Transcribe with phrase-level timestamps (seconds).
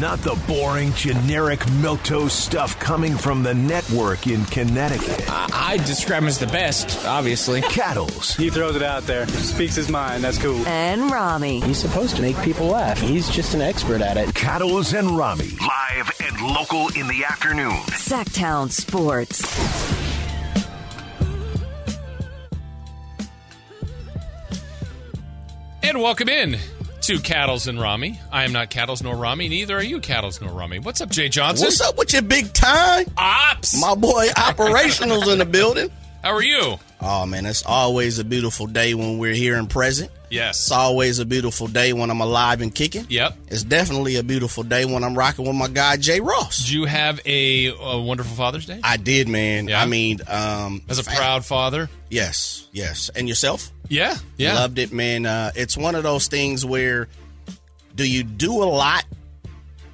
[0.00, 5.24] Not the boring, generic milquetoast stuff coming from the network in Connecticut.
[5.30, 7.60] I describe him as the best, obviously.
[7.62, 8.34] Cattles.
[8.34, 10.24] He throws it out there, speaks his mind.
[10.24, 10.66] That's cool.
[10.66, 11.60] And Ramie.
[11.60, 13.00] He's supposed to make people laugh.
[13.00, 14.34] He's just an expert at it.
[14.34, 15.56] Cattles and Ramie.
[15.60, 17.76] Live and local in the afternoon.
[17.92, 19.44] Sactown Sports.
[25.84, 26.58] And welcome in
[27.06, 28.18] to Cattles and Ramie.
[28.32, 30.78] I am not Cattles nor Ramie, neither are you Cattles nor Ramie.
[30.78, 31.66] What's up, Jay Johnson?
[31.66, 33.04] What's up with your big time?
[33.18, 33.78] Ops!
[33.78, 35.90] My boy Operational's in the building.
[36.22, 36.78] How are you?
[37.02, 40.10] Oh man, it's always a beautiful day when we're here and present.
[40.34, 40.58] Yes.
[40.64, 43.06] It's always a beautiful day when I'm alive and kicking.
[43.08, 43.36] Yep.
[43.48, 46.58] It's definitely a beautiful day when I'm rocking with my guy Jay Ross.
[46.58, 48.80] Did you have a, a wonderful Father's Day?
[48.82, 49.68] I did, man.
[49.68, 49.80] Yeah?
[49.80, 51.88] I mean, um As a proud father?
[52.10, 53.10] Yes, yes.
[53.14, 53.70] And yourself?
[53.88, 54.16] Yeah.
[54.36, 54.54] Yeah.
[54.54, 55.26] Loved it, man.
[55.26, 57.08] Uh, it's one of those things where
[57.94, 59.04] do you do a lot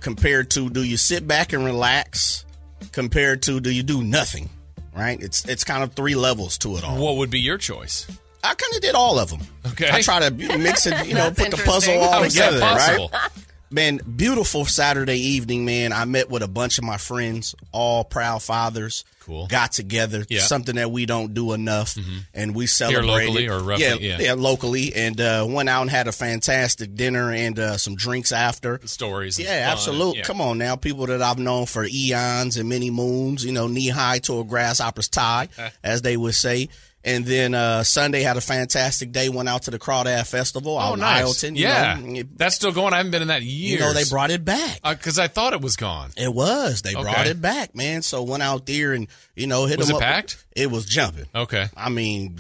[0.00, 2.44] compared to do you sit back and relax
[2.92, 4.48] compared to do you do nothing?
[4.96, 5.20] Right?
[5.22, 6.98] It's it's kind of three levels to it all.
[7.02, 8.06] What would be your choice?
[8.42, 9.40] I kind of did all of them.
[9.72, 9.90] Okay.
[9.90, 13.10] I try to mix it, you know, put the puzzle all How is together, possible?
[13.12, 13.30] right?
[13.72, 15.92] Man, beautiful Saturday evening, man.
[15.92, 19.04] I met with a bunch of my friends, all proud fathers.
[19.20, 19.46] Cool.
[19.46, 20.38] Got together, Yeah.
[20.38, 20.46] Mm-hmm.
[20.48, 21.96] something that we don't do enough,
[22.34, 24.34] and we celebrated locally or roughly, Yeah, yeah.
[24.34, 28.80] locally, and uh, went out and had a fantastic dinner and uh, some drinks after.
[28.86, 29.38] Stories.
[29.38, 30.18] Yeah, absolutely.
[30.18, 30.24] Yeah.
[30.24, 33.88] Come on now, people that I've known for eons and many moons, you know, knee
[33.88, 35.46] high to a grasshopper's tie,
[35.84, 36.70] as they would say.
[37.02, 39.30] And then uh, Sunday had a fantastic day.
[39.30, 41.22] Went out to the Crawdad Festival Oh, in nice.
[41.22, 41.56] Isleton.
[41.56, 41.98] yeah.
[41.98, 42.22] know.
[42.36, 42.92] That's still going.
[42.92, 43.74] I haven't been in that year.
[43.74, 44.80] you know, they brought it back.
[44.82, 46.10] Because I thought it was gone.
[46.18, 46.82] It was.
[46.82, 48.02] They brought it back, man.
[48.02, 50.08] So went out there and you know hit Was them it up.
[50.08, 50.44] packed?
[50.54, 51.24] It was jumping.
[51.34, 51.68] Okay.
[51.74, 52.36] I mean,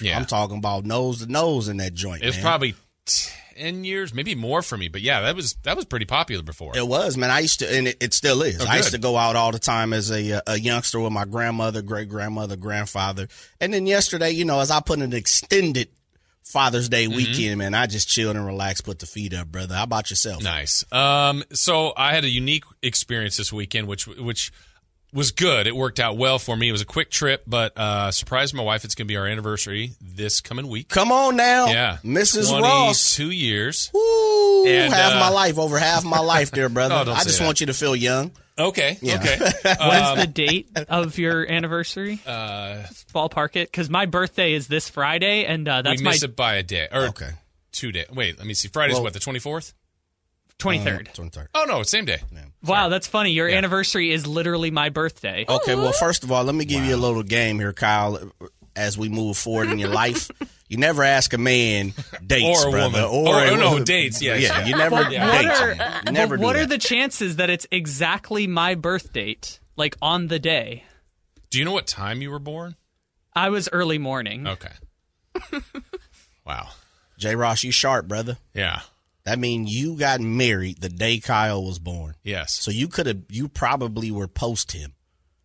[0.00, 0.16] Yeah.
[0.16, 2.22] I'm talking about nose to nose in that joint.
[2.22, 2.72] It's probably.
[2.72, 2.78] man.
[3.52, 4.88] Probably 10 years, maybe more for me.
[4.88, 6.76] But yeah, that was that was pretty popular before.
[6.76, 7.30] It was, man.
[7.30, 8.60] I used to, and it, it still is.
[8.60, 11.24] Oh, I used to go out all the time as a a youngster with my
[11.24, 13.28] grandmother, great grandmother, grandfather,
[13.60, 15.88] and then yesterday, you know, as I put an extended
[16.44, 17.16] Father's Day Mm-hmm.
[17.16, 19.74] weekend, man, I just chilled and relaxed, put the feet up, brother.
[19.76, 20.42] How about yourself?
[20.42, 20.84] Nice.
[20.92, 24.50] Um, so I had a unique experience this weekend, which which
[25.12, 25.66] was good.
[25.66, 26.68] It worked out well for me.
[26.68, 28.84] It was a quick trip, but uh, surprised my wife.
[28.84, 30.88] It's going to be our anniversary this coming week.
[30.88, 32.50] Come on now, Yeah, Mrs.
[32.52, 33.14] Ross.
[33.14, 33.90] Two years.
[33.92, 36.94] Woo, And, half uh, my life, over half my life, there, brother.
[36.94, 37.44] Oh, don't I say just that.
[37.44, 38.32] want you to feel young.
[38.58, 38.98] Okay.
[39.00, 39.16] Yeah.
[39.16, 39.38] Okay.
[39.80, 42.20] When's the date of your anniversary?
[42.26, 42.84] Uh,
[43.14, 46.34] Ballpark it, because my birthday is this Friday, and uh, we that's my miss it
[46.36, 47.28] by a day or Okay,
[47.72, 48.06] two days.
[48.10, 48.68] Wait, let me see.
[48.68, 49.74] Friday's Well- what the twenty fourth.
[50.62, 51.08] Twenty third.
[51.10, 51.48] Oh, twenty third.
[51.54, 52.20] Oh no, same day.
[52.64, 53.30] wow, that's funny.
[53.32, 53.58] Your Yeah.
[53.58, 55.44] anniversary is literally my birthday.
[55.48, 58.32] Okay, well, first of all, let me give you a little game here, Kyle.
[58.74, 60.30] As we move forward in your life,
[60.68, 61.92] you never ask a man
[62.26, 63.26] dates, Or a brother, woman.
[63.28, 64.60] or, Or- oh, no, dates, yeah, yeah.
[64.60, 64.66] yeah.
[64.66, 65.20] You never But date.
[65.20, 66.02] what are, man.
[66.06, 70.38] You never what are the chances that it's exactly my birth date, like on the
[70.38, 70.84] day?
[71.50, 72.76] Do you know what time you were born?
[73.34, 74.46] I was early morning.
[74.46, 74.72] Okay.
[76.46, 76.68] wow.
[77.18, 77.36] J.
[77.36, 77.62] Ross?
[77.62, 78.38] You sharp, brother.
[78.54, 78.80] Yeah.
[79.24, 82.14] That mean you got married the day Kyle was born.
[82.24, 82.52] Yes.
[82.52, 84.94] So you could have, you probably were post him.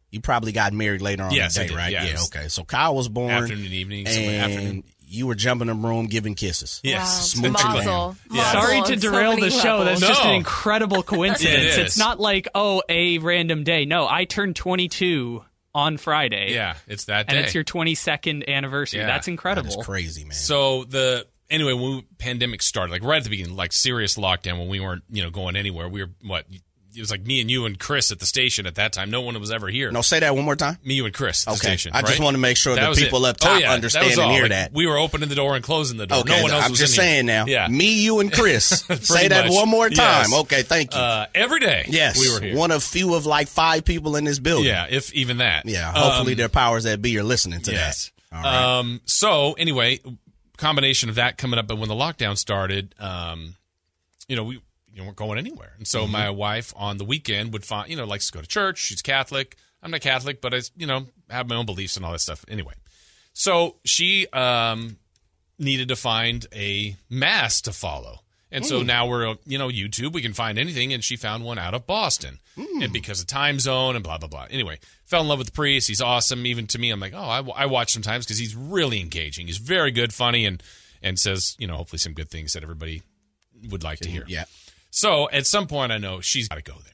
[0.09, 1.91] You probably got married later on Yes, the day, right?
[1.91, 2.29] yes.
[2.33, 2.39] Yeah.
[2.39, 2.47] Okay.
[2.47, 4.83] So Kyle was born Afternoon, evening, and afternoon.
[5.05, 6.79] you were jumping in the room giving kisses.
[6.83, 7.35] Yes.
[7.35, 7.85] Smooching Essentially.
[7.85, 8.15] down.
[8.31, 8.51] Yeah.
[8.53, 9.83] Sorry to derail many the show.
[9.83, 10.17] That's levels.
[10.17, 11.77] just an incredible coincidence.
[11.77, 13.85] It It's not like, oh, a random day.
[13.85, 15.43] No, I turned 22
[15.75, 16.53] on Friday.
[16.53, 17.35] Yeah, it's that day.
[17.37, 19.01] And it's your 22nd anniversary.
[19.01, 19.07] Yeah.
[19.07, 19.69] That's incredible.
[19.69, 20.31] is crazy, man.
[20.33, 24.57] So the anyway, when we, pandemic started, like right at the beginning, like serious lockdown
[24.59, 25.87] when we weren't, you know, going anywhere.
[25.89, 26.45] We were what?
[26.95, 29.11] It was like me and you and Chris at the station at that time.
[29.11, 29.91] No one was ever here.
[29.91, 30.79] no, say that one more time.
[30.83, 31.67] Me, you, and Chris at the Okay.
[31.67, 31.91] station.
[31.93, 33.29] I just want to make sure That the people it.
[33.29, 34.73] up top oh, yeah, understand and hear Like, that.
[34.73, 36.19] We were opening the door and closing the door.
[36.21, 37.11] Okay, no one else I'm was just in here.
[37.11, 37.45] saying now.
[37.45, 37.67] Yeah.
[37.67, 38.65] Me, you, and Chris.
[39.01, 39.53] Say that much.
[39.53, 40.31] one more time.
[40.31, 40.39] Yes.
[40.39, 40.99] Okay, thank you.
[40.99, 41.85] Uh, every day.
[41.87, 42.55] yes, we were here.
[42.57, 44.65] one of few of like five people in this building.
[44.65, 45.67] yeah, if even that.
[45.67, 45.91] yeah.
[45.93, 48.11] Hopefully, Um, their powers that be are listening to yes.
[48.31, 48.37] that.
[48.37, 48.79] All right.
[48.79, 49.99] Um, so anyway,
[50.57, 53.55] combination of that coming up, but when the lockdown started, um,
[54.27, 54.55] you know, we
[54.91, 56.05] you know, weren't going anywhere, and Mm-hmm.
[56.05, 58.79] so my wife on the weekend would find, you know, likes to go to church.
[58.79, 59.55] She's Catholic.
[59.83, 62.43] I'm not Catholic, but I, you know, have my own beliefs and all that stuff.
[62.47, 62.73] Anyway,
[63.33, 64.97] so she um
[65.59, 68.19] needed to find a mass to follow.
[68.51, 68.87] And so Hmm.
[68.87, 70.93] now we're, you know, YouTube, we can find anything.
[70.93, 72.39] And she found one out of Boston.
[72.55, 72.81] Hmm.
[72.81, 74.47] And because of time zone and blah, blah, blah.
[74.49, 75.87] Anyway, fell in love with the priest.
[75.89, 76.45] He's awesome.
[76.45, 79.47] Even to me, I'm like, oh, I, I watch sometimes because he's really engaging.
[79.47, 80.63] He's very good, funny, and,
[81.01, 83.01] and says, you know, hopefully some good things that everybody
[83.69, 84.23] would like to hear.
[84.27, 84.45] yeah.
[84.91, 86.93] So at some point, I know she's got to go there.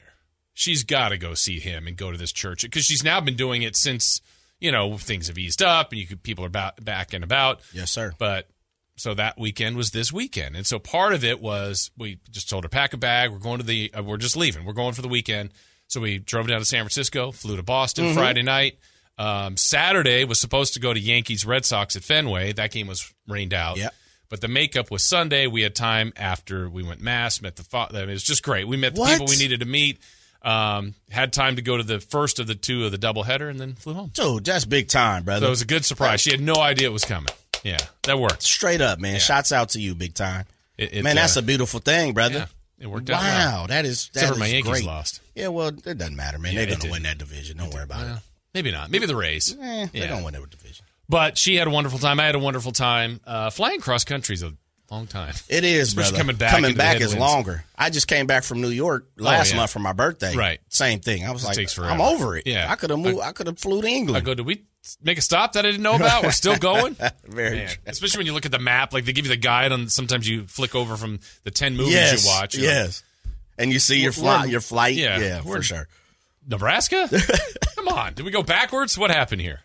[0.54, 3.36] She's got to go see him and go to this church because she's now been
[3.36, 4.20] doing it since
[4.60, 7.60] you know things have eased up and you could, people are ba- back and about.
[7.72, 8.12] Yes, sir.
[8.18, 8.48] But
[8.96, 12.64] so that weekend was this weekend, and so part of it was we just told
[12.64, 13.30] her pack a bag.
[13.32, 13.92] We're going to the.
[13.96, 14.64] Uh, we're just leaving.
[14.64, 15.50] We're going for the weekend.
[15.86, 18.14] So we drove down to San Francisco, flew to Boston Mm-hmm.
[18.18, 18.78] Friday night.
[19.18, 22.52] Um, Saturday was supposed to go to Yankees Red Sox at Fenway.
[22.52, 23.76] That game was rained out.
[23.76, 23.94] Yep.
[24.30, 25.46] But the makeup was Sunday.
[25.46, 28.42] We had time after we went mass, met the fa- I mean, it was just
[28.42, 28.66] great.
[28.66, 29.12] We met the What?
[29.12, 29.98] people we needed to meet.
[30.42, 33.58] Um, had time to go to the first of the two of the doubleheader, and
[33.60, 34.10] then flew home.
[34.12, 35.44] Dude, that's big time, brother.
[35.44, 36.20] So it was a good surprise.
[36.20, 37.32] She had no idea it was coming.
[37.64, 38.42] Yeah, that worked.
[38.42, 39.18] Straight up, man.
[39.18, 40.44] Shouts out to you, big time.
[40.78, 42.34] It- it, man, that's uh, a beautiful thing, brother.
[42.40, 42.46] yeah,
[42.84, 43.20] it worked out.
[43.22, 43.60] well.
[43.62, 44.84] Wow, that is that Except for is my Yankees great.
[44.84, 45.20] lost.
[45.34, 46.52] Yeah, well, it doesn't matter, man.
[46.52, 47.56] Yeah, They're going to win that division.
[47.58, 48.22] Don't worry about Well,
[48.54, 48.90] maybe not.
[48.90, 49.50] Maybe the Rays.
[49.52, 49.58] it.
[49.60, 50.84] Eh, They don't win that division.
[51.08, 52.18] But she had a wonderful time.
[52.20, 53.20] I had a wonderful time.
[53.26, 54.52] Uh, flying cross country is a
[54.94, 55.34] long time.
[55.48, 56.22] It is, Especially brother.
[56.22, 57.64] coming back Coming back is longer.
[57.76, 59.56] I just came back from New York oh, last yeah.
[59.58, 60.34] month for my birthday.
[60.36, 60.60] Right.
[60.68, 61.24] Same thing.
[61.24, 62.46] I was like, takes I'm over it.
[62.46, 62.70] Yeah.
[62.70, 63.20] I could have moved.
[63.20, 64.16] I, could have flew to England.
[64.16, 64.64] I go, did we
[65.02, 66.22] make a stop that I didn't know about?
[66.22, 66.96] We're still going?
[67.24, 67.68] Very Man.
[67.68, 67.82] true.
[67.86, 69.88] Especially when you look at the map, like they give you the guide on.
[69.88, 72.24] Sometimes you flick over from the ten movies Yes.
[72.24, 72.54] you watch.
[72.56, 73.02] you're like, yes.
[73.58, 74.48] And you see your flight.
[74.48, 74.94] Your flight.
[74.94, 75.88] yeah, Yeah, for sure.
[76.46, 77.08] Nebraska?
[77.76, 78.98] Come on, did we go backwards?
[78.98, 79.60] What happened here?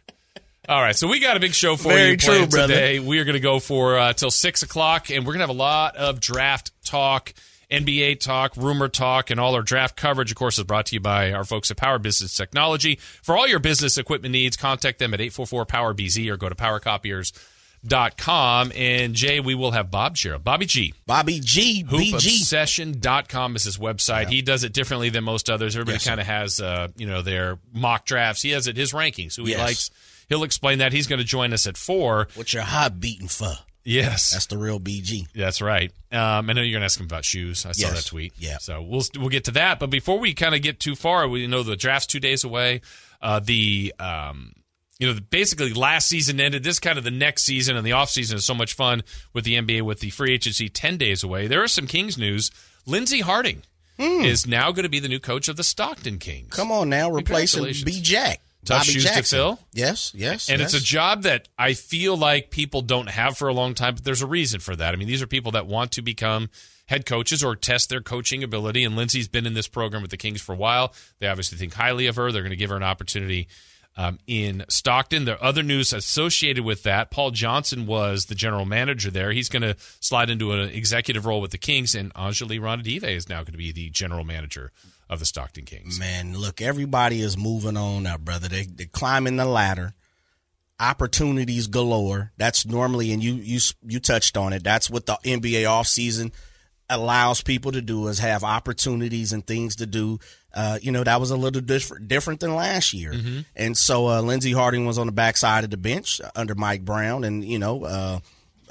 [0.69, 2.99] All right, so we got a big show for Very you true, today.
[2.99, 5.49] We are going to go for uh, till six o'clock, and we're going to have
[5.49, 7.33] a lot of draft talk,
[7.71, 10.29] NBA talk, rumor talk, and all our draft coverage.
[10.29, 12.99] Of course, is brought to you by our folks at Power Business Technology.
[13.23, 16.37] For all your business equipment needs, contact them at eight four four Power BZ or
[16.37, 17.41] go to powercopiers.com.
[17.85, 20.93] Dot com and Jay, we will have Bob Sherrill, Bobby G.
[21.07, 21.85] Bobby G.
[21.85, 24.27] Hoopobsession.com is his website.
[24.27, 25.75] He does it differently than most others.
[25.75, 28.41] Everybody Yes, kind of has, uh, you know, their mock drafts.
[28.41, 29.35] He has it his rankings.
[29.37, 29.59] Who he Yes.
[29.59, 29.91] likes.
[30.27, 30.91] He'll explain that.
[30.93, 32.27] He's going to join us at four.
[32.35, 33.53] What's your heart beating for?
[33.85, 35.27] Yes, That's the real BG.
[35.33, 35.91] that's right.
[36.11, 37.65] Um, I know you're going to ask him about shoes.
[37.65, 38.03] I saw Yes.
[38.03, 38.33] that tweet.
[38.37, 38.57] Yeah.
[38.59, 39.79] So we'll we'll get to that.
[39.79, 42.81] But before we kind of get too far, we know the draft's two days away.
[43.21, 44.53] Uh, the um,
[44.99, 46.63] you know, basically last season ended.
[46.63, 49.03] This kind of the next season and the off season is so much fun
[49.33, 51.47] with the NBA with the free agency ten days away.
[51.47, 52.51] There is some Kings news.
[52.85, 53.63] Lindsey Harding
[53.97, 54.23] hmm.
[54.23, 56.53] is now going to be the new coach of the Stockton Kings.
[56.53, 58.41] Come on now, replacing B Jack.
[58.65, 59.37] Tough Bobby shoes to Jackson.
[59.37, 59.59] fill.
[59.71, 60.49] Yes, yes.
[60.49, 60.73] And yes.
[60.73, 64.03] it's a job that I feel like people don't have for a long time, but
[64.03, 64.93] there's a reason for that.
[64.93, 66.49] I mean, these are people that want to become
[66.85, 68.83] head coaches or test their coaching ability.
[68.83, 70.93] And Lindsey's been in this program with the Kings for a while.
[71.19, 72.33] They obviously think highly of her.
[72.33, 73.47] They're going to give her an opportunity
[73.97, 75.25] um, in Stockton.
[75.25, 79.31] The other news associated with that Paul Johnson was the general manager there.
[79.31, 83.29] He's going to slide into an executive role with the Kings, and Anjali Ranadive is
[83.29, 84.71] now going to be the general manager
[85.09, 85.99] of the Stockton Kings.
[85.99, 88.47] Man, look, everybody is moving on now, brother.
[88.47, 89.93] They they're climbing the ladder.
[90.79, 92.31] Opportunities galore.
[92.37, 94.63] That's normally, and you you you touched on it.
[94.63, 96.31] That's what the NBA offseason
[96.89, 100.19] allows people to do is have opportunities and things to do.
[100.53, 103.13] Uh, you know, that was a little different different than last year.
[103.55, 106.83] And so uh, Lindsey Harding was on the backside of the bench uh, under Mike
[106.83, 108.19] Brown, and you know, uh,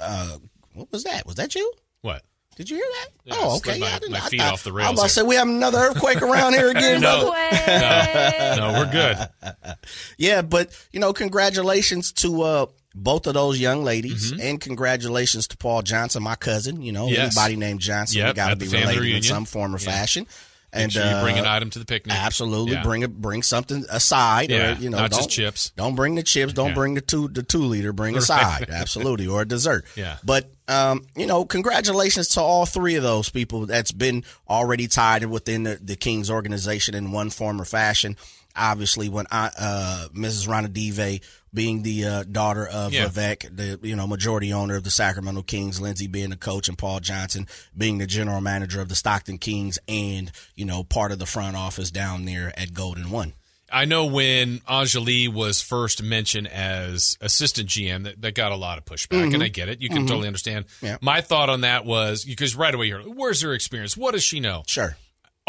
[0.01, 0.37] uh,
[0.73, 1.25] what was that?
[1.25, 1.71] Was that you?
[2.01, 2.23] What?
[2.57, 3.07] Did you hear that?
[3.23, 3.79] Yeah, oh, okay.
[3.79, 4.87] my- Yeah, I didn't- my feet thought- off the rails.
[4.87, 7.31] I was about to say we have another earthquake around here again, No.
[7.31, 8.55] brother.
[8.57, 9.17] No, we're good.
[10.17, 15.57] Yeah, but you know, congratulations to uh, both of those young ladies, and congratulations to
[15.57, 16.81] Paul Johnson, my cousin.
[16.81, 17.13] You know, Mm-hmm.
[17.13, 17.37] Yes.
[17.37, 19.79] anybody named Johnson, Yep, we got to be the family related in some form or
[19.79, 19.85] Yeah.
[19.91, 20.27] fashion.
[20.71, 22.15] And sure you bring an uh, item to the picnic.
[22.15, 22.83] Absolutely, Yeah.
[22.83, 25.71] bring a bring something aside, Yeah, or you know, not don't, just chips.
[25.75, 26.53] Don't bring the chips.
[26.53, 26.73] Don't Yeah.
[26.75, 27.91] bring the two the two liter.
[27.91, 29.85] Bring a side, absolutely, or a dessert.
[29.95, 30.17] Yeah.
[30.23, 35.25] But um, you know, congratulations to all three of those people that's been already tied
[35.25, 38.15] within the, the Kings organization in one form or fashion.
[38.55, 40.47] Obviously, when I, uh, Mrs.
[40.47, 41.21] Ranadive,
[41.53, 43.07] being the uh, daughter of Yeah.
[43.07, 46.77] Vivek, the you know majority owner of the Sacramento Kings, Lindsey being the coach, and
[46.77, 51.19] Paul Johnson being the general manager of the Stockton Kings, and you know part of
[51.19, 53.33] the front office down there at Golden One.
[53.71, 58.79] I know when Anjali was first mentioned as assistant GM, that, that got a lot
[58.79, 59.79] of pushback, and I get it.
[59.79, 60.65] You can totally understand.
[60.65, 60.85] Mm-hmm.
[60.87, 60.97] Yeah.
[61.01, 63.95] My thought on that was because right away you're like, where's her experience?
[63.95, 64.63] What does she know?
[64.65, 64.97] Sure,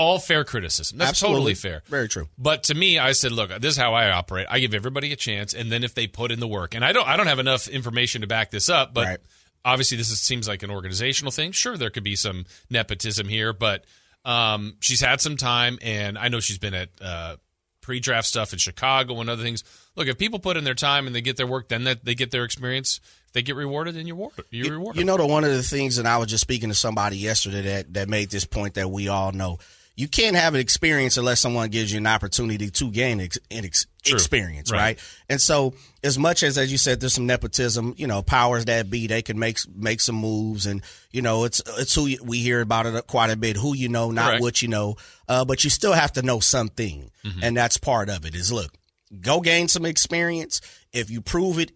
[0.00, 0.96] All fair criticism.
[0.96, 1.36] That's Absolutely.
[1.36, 1.82] totally fair.
[1.86, 2.28] Very true.
[2.38, 4.46] But to me, I said, look, this is how I operate.
[4.48, 6.92] I give everybody a chance, and then if they put in the work, and I
[6.92, 9.18] don't, I don't have enough information to back this up, but Right.
[9.62, 11.52] obviously this is, seems like an organizational thing.
[11.52, 13.84] Sure, there could be some nepotism here, but
[14.24, 17.36] um, she's had some time, and I know she's been at uh,
[17.82, 19.64] pre-draft stuff in Chicago and other things.
[19.96, 22.14] Look, if people put in their time and they get their work, then that they
[22.14, 23.00] get their experience.
[23.26, 24.44] If they get rewarded, then you're rewarded.
[24.50, 24.98] You're rewarded.
[24.98, 27.62] You know, the one of the things, and I was just speaking to somebody yesterday
[27.62, 29.58] that that made this point that we all know.
[30.00, 33.64] You can't have an experience unless someone gives you an opportunity to gain ex- an
[33.64, 34.78] ex- experience, Right.
[34.78, 34.98] right.
[35.28, 37.94] And so, as much as as you said, there's some nepotism.
[37.98, 41.60] You know, powers that be, they can make make some moves, and you know, it's
[41.78, 43.56] it's who you, we hear about it quite a bit.
[43.56, 44.42] Who you know, not Correct.
[44.42, 44.96] what you know,
[45.28, 47.40] uh, but you still have to know something, Mm-hmm.
[47.42, 48.34] and that's part of it.
[48.34, 48.72] Is look,
[49.20, 50.62] go gain some experience.
[50.92, 51.72] If you prove it,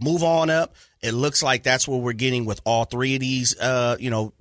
[0.00, 3.58] move on up It looks like that's what we're getting with all three of these,
[3.60, 4.32] uh, you know,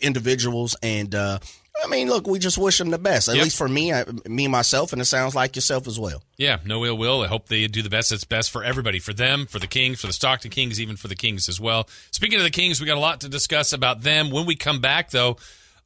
[0.00, 0.76] individuals.
[0.82, 1.38] And uh,
[1.84, 3.28] I mean, look, we just wish them the best.
[3.28, 3.44] At Yep.
[3.44, 6.22] least for me, I, me myself, and it sounds like yourself as well.
[6.36, 7.22] Yeah, no ill will.
[7.22, 10.00] I hope they do the best that's best for everybody, for them, for the Kings,
[10.00, 11.88] for the Stockton Kings, even for the Kings as well.
[12.10, 14.30] Speaking of the Kings, we got a lot to discuss about them.
[14.30, 15.36] When we come back, though,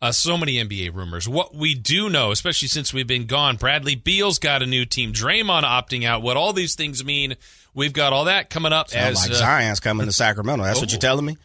[0.01, 1.29] uh, so many NBA rumors.
[1.29, 5.13] What we do know, especially since we've been gone, Bradley Beal's got a new team.
[5.13, 6.23] Draymond opting out.
[6.23, 7.37] What all these things mean,
[7.75, 8.89] we've got all that coming up.
[8.91, 10.65] Sound as like uh, Zion's coming to Sacramento.
[10.65, 10.93] That's what Oh.
[10.93, 11.37] you're telling me?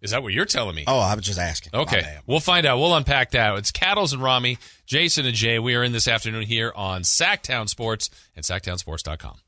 [0.00, 0.84] Is that what you're telling me?
[0.86, 1.72] Oh, I was just asking.
[1.74, 2.78] Okay, we'll find out.
[2.78, 3.56] We'll unpack that.
[3.58, 5.58] It's Cattles and Ramie, Jason and Jay.
[5.58, 9.38] We are in this afternoon here on Sactown Sports and SactownSports.com.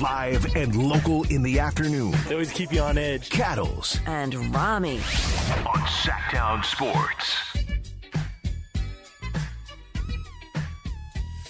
[0.00, 2.14] Live and local in the afternoon.
[2.28, 3.30] They always keep you on edge.
[3.30, 4.98] Cattles and Ramie.
[4.98, 7.55] on Sactown Sports.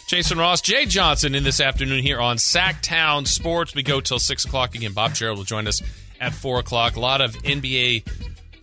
[0.07, 3.75] Jason Ross, Jay Johnson in this afternoon here on Sactown Sports.
[3.75, 4.93] We go till 6 o'clock again.
[4.93, 5.83] Bob Gerald will join us
[6.21, 6.95] at 4 o'clock.
[6.95, 8.09] A lot of NBA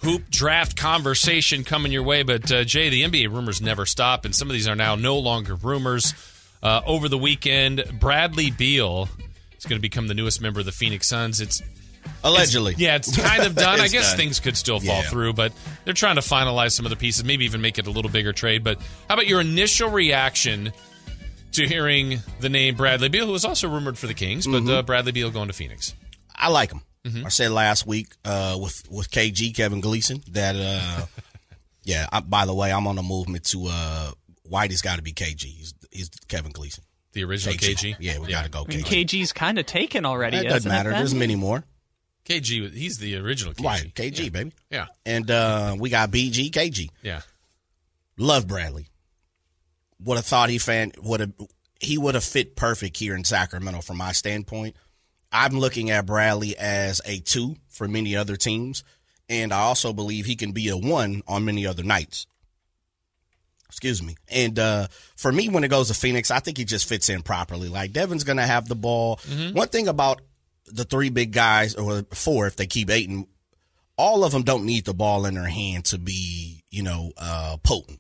[0.04, 2.24] hoop draft conversation coming your way.
[2.24, 5.18] But, uh, Jay, the NBA rumors never stop, and some of these are now no
[5.20, 6.14] longer rumors.
[6.62, 9.10] Uh, over the weekend, Bradley Beal
[9.58, 11.42] is going to become the newest member of the Phoenix Suns.
[11.42, 11.62] It's
[12.24, 12.76] Allegedly.
[12.78, 13.80] yeah, it's kind of done.
[13.82, 14.18] I guess done.
[14.18, 15.10] things could still fall Yeah.
[15.10, 15.52] through, but
[15.84, 18.32] they're trying to finalize some of the pieces, maybe even make it a little bigger
[18.32, 18.64] trade.
[18.64, 18.78] But
[19.10, 20.72] how about your initial reaction
[21.54, 24.70] to hearing the name Bradley Beal, who was also rumored for the Kings, but Mm-hmm.
[24.72, 25.94] uh, Bradley Beal going to Phoenix?
[26.36, 26.82] I like him.
[27.06, 27.26] Mm-hmm.
[27.26, 31.06] I said last week uh, with with KG Kevin Gleason that uh,
[31.84, 32.08] yeah.
[32.12, 34.12] I, by the way, I'm on a movement to uh,
[34.50, 35.44] Whitey's got to be KG.
[35.44, 36.84] He's, he's Kevin Gleason.
[37.12, 37.96] The original KG?
[38.00, 40.38] Yeah, we got to go I mean, KG's kind of taken already.
[40.38, 40.90] It doesn't matter.
[40.92, 41.64] It There's many more.
[42.26, 43.66] KG, he's the original KG.
[43.66, 44.54] Right, KG, baby.
[44.72, 44.86] Yeah.
[45.06, 46.90] And uh, we got BG, KG.
[47.04, 47.22] Yeah.
[48.18, 48.88] Love Bradley.
[50.06, 51.32] Would have thought he fan would have
[51.80, 54.76] he would have fit perfect here in Sacramento from my standpoint.
[55.32, 58.84] I'm looking at Bradley as a two for many other teams,
[59.28, 62.28] and I also believe he can be a one on many other nights.
[63.68, 64.16] Excuse me.
[64.30, 67.24] And uh, for me, when it goes to Phoenix, I think he just fits in
[67.24, 67.70] properly.
[67.70, 69.20] Like Devin's going to have the ball.
[69.54, 70.22] One thing about
[70.68, 73.26] the three big guys, or four if they keep Ayton,
[73.98, 77.58] all of them don't need the ball in their hand to be, you know, uh,
[77.64, 78.00] potent,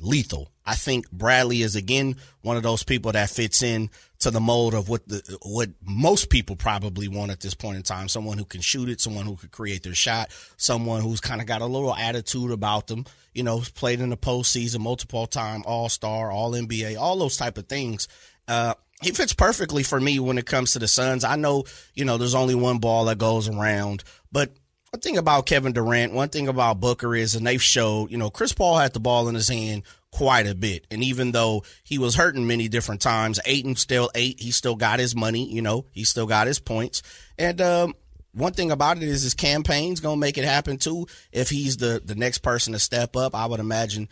[0.00, 0.50] lethal.
[0.66, 4.74] I think Bradley is again one of those people that fits in to the mold
[4.74, 8.08] of what the what most people probably want at this point in time.
[8.08, 11.46] Someone who can shoot it, someone who could create their shot, someone who's kind of
[11.46, 13.04] got a little attitude about them.
[13.32, 17.58] You know, played in the postseason multiple time, All Star, All NBA, all those type
[17.58, 18.08] of things.
[18.48, 21.22] Uh, he fits perfectly for me when it comes to the Suns.
[21.22, 24.52] I know, you know, there's only one ball that goes around, but
[24.96, 28.30] one thing about Kevin Durant, one thing about Booker is, and they've showed, you know,
[28.30, 30.86] Chris Paul had the ball in his hand quite a bit.
[30.90, 34.40] And even though he was hurting many different times, Ayton still ate.
[34.40, 37.02] He still got his money, you know, he still got his points.
[37.38, 37.94] And um,
[38.32, 41.08] one thing about it is his campaign's going to make it happen too.
[41.30, 44.08] If he's the, the next person to step up, I would imagine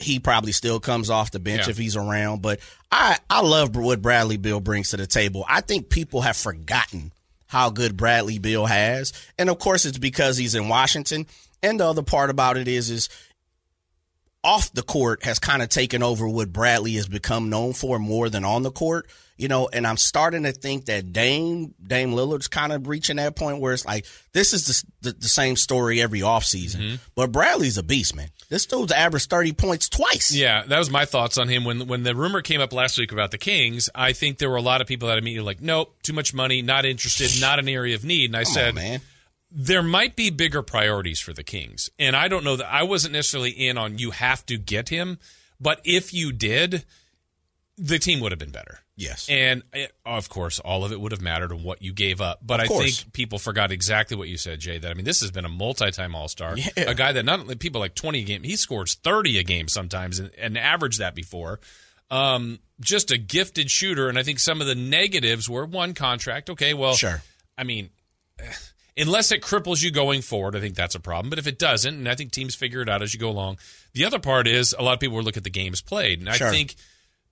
[0.00, 1.70] he probably still comes off the bench Yeah.
[1.70, 2.42] if he's around.
[2.42, 2.58] But
[2.90, 5.44] I, I love what Bradley Beal brings to the table.
[5.48, 7.12] I think people have forgotten
[7.56, 9.14] how good Bradley Beal has.
[9.38, 11.26] And of course it's because he's in Washington.
[11.62, 13.08] And the other part about it is is
[14.46, 18.30] off the court has kind of taken over what Bradley has become known for more
[18.30, 19.10] than on the court.
[19.36, 23.36] You know, and I'm starting to think that Dame Dame Lillard's kind of reaching that
[23.36, 24.64] point where it's like this is
[25.02, 26.76] the, the, the same story every offseason.
[26.76, 26.94] Mm-hmm.
[27.14, 28.28] But Bradley's a beast, man.
[28.48, 30.32] This dude's averaged 30 points twice.
[30.32, 33.12] Yeah, that was my thoughts on him when when the rumor came up last week
[33.12, 33.90] about the Kings.
[33.94, 36.62] I think there were a lot of people that immediately like, nope, too much money,
[36.62, 38.30] not interested, not an area of need.
[38.30, 39.00] And I Come said, on, man.
[39.58, 41.88] There might be bigger priorities for the Kings.
[41.98, 45.18] And I don't know that I wasn't necessarily in on you have to get him,
[45.58, 46.84] but if you did,
[47.78, 48.80] the team would have been better.
[48.96, 49.26] Yes.
[49.30, 52.40] And eh, of course, all of it would have mattered on what you gave up.
[52.42, 54.76] But I think people forgot exactly what you said, Jay.
[54.78, 56.68] That I mean, this has been a multi-time All-Star, Yeah.
[56.76, 59.68] a guy that not only people like twenty a game, he scores thirty a game
[59.68, 61.60] sometimes, and, and averaged that before.
[62.10, 66.48] Um, just a gifted shooter, and I think some of the negatives were one contract.
[66.50, 67.22] Okay, well, Sure.
[67.58, 67.90] I mean,
[68.38, 68.44] eh,
[68.96, 71.30] unless it cripples you going forward, I think that's a problem.
[71.30, 73.58] But if it doesn't, and I think teams figure it out as you go along.
[73.92, 76.28] The other part is a lot of people will look at the games played, and
[76.28, 76.74] I think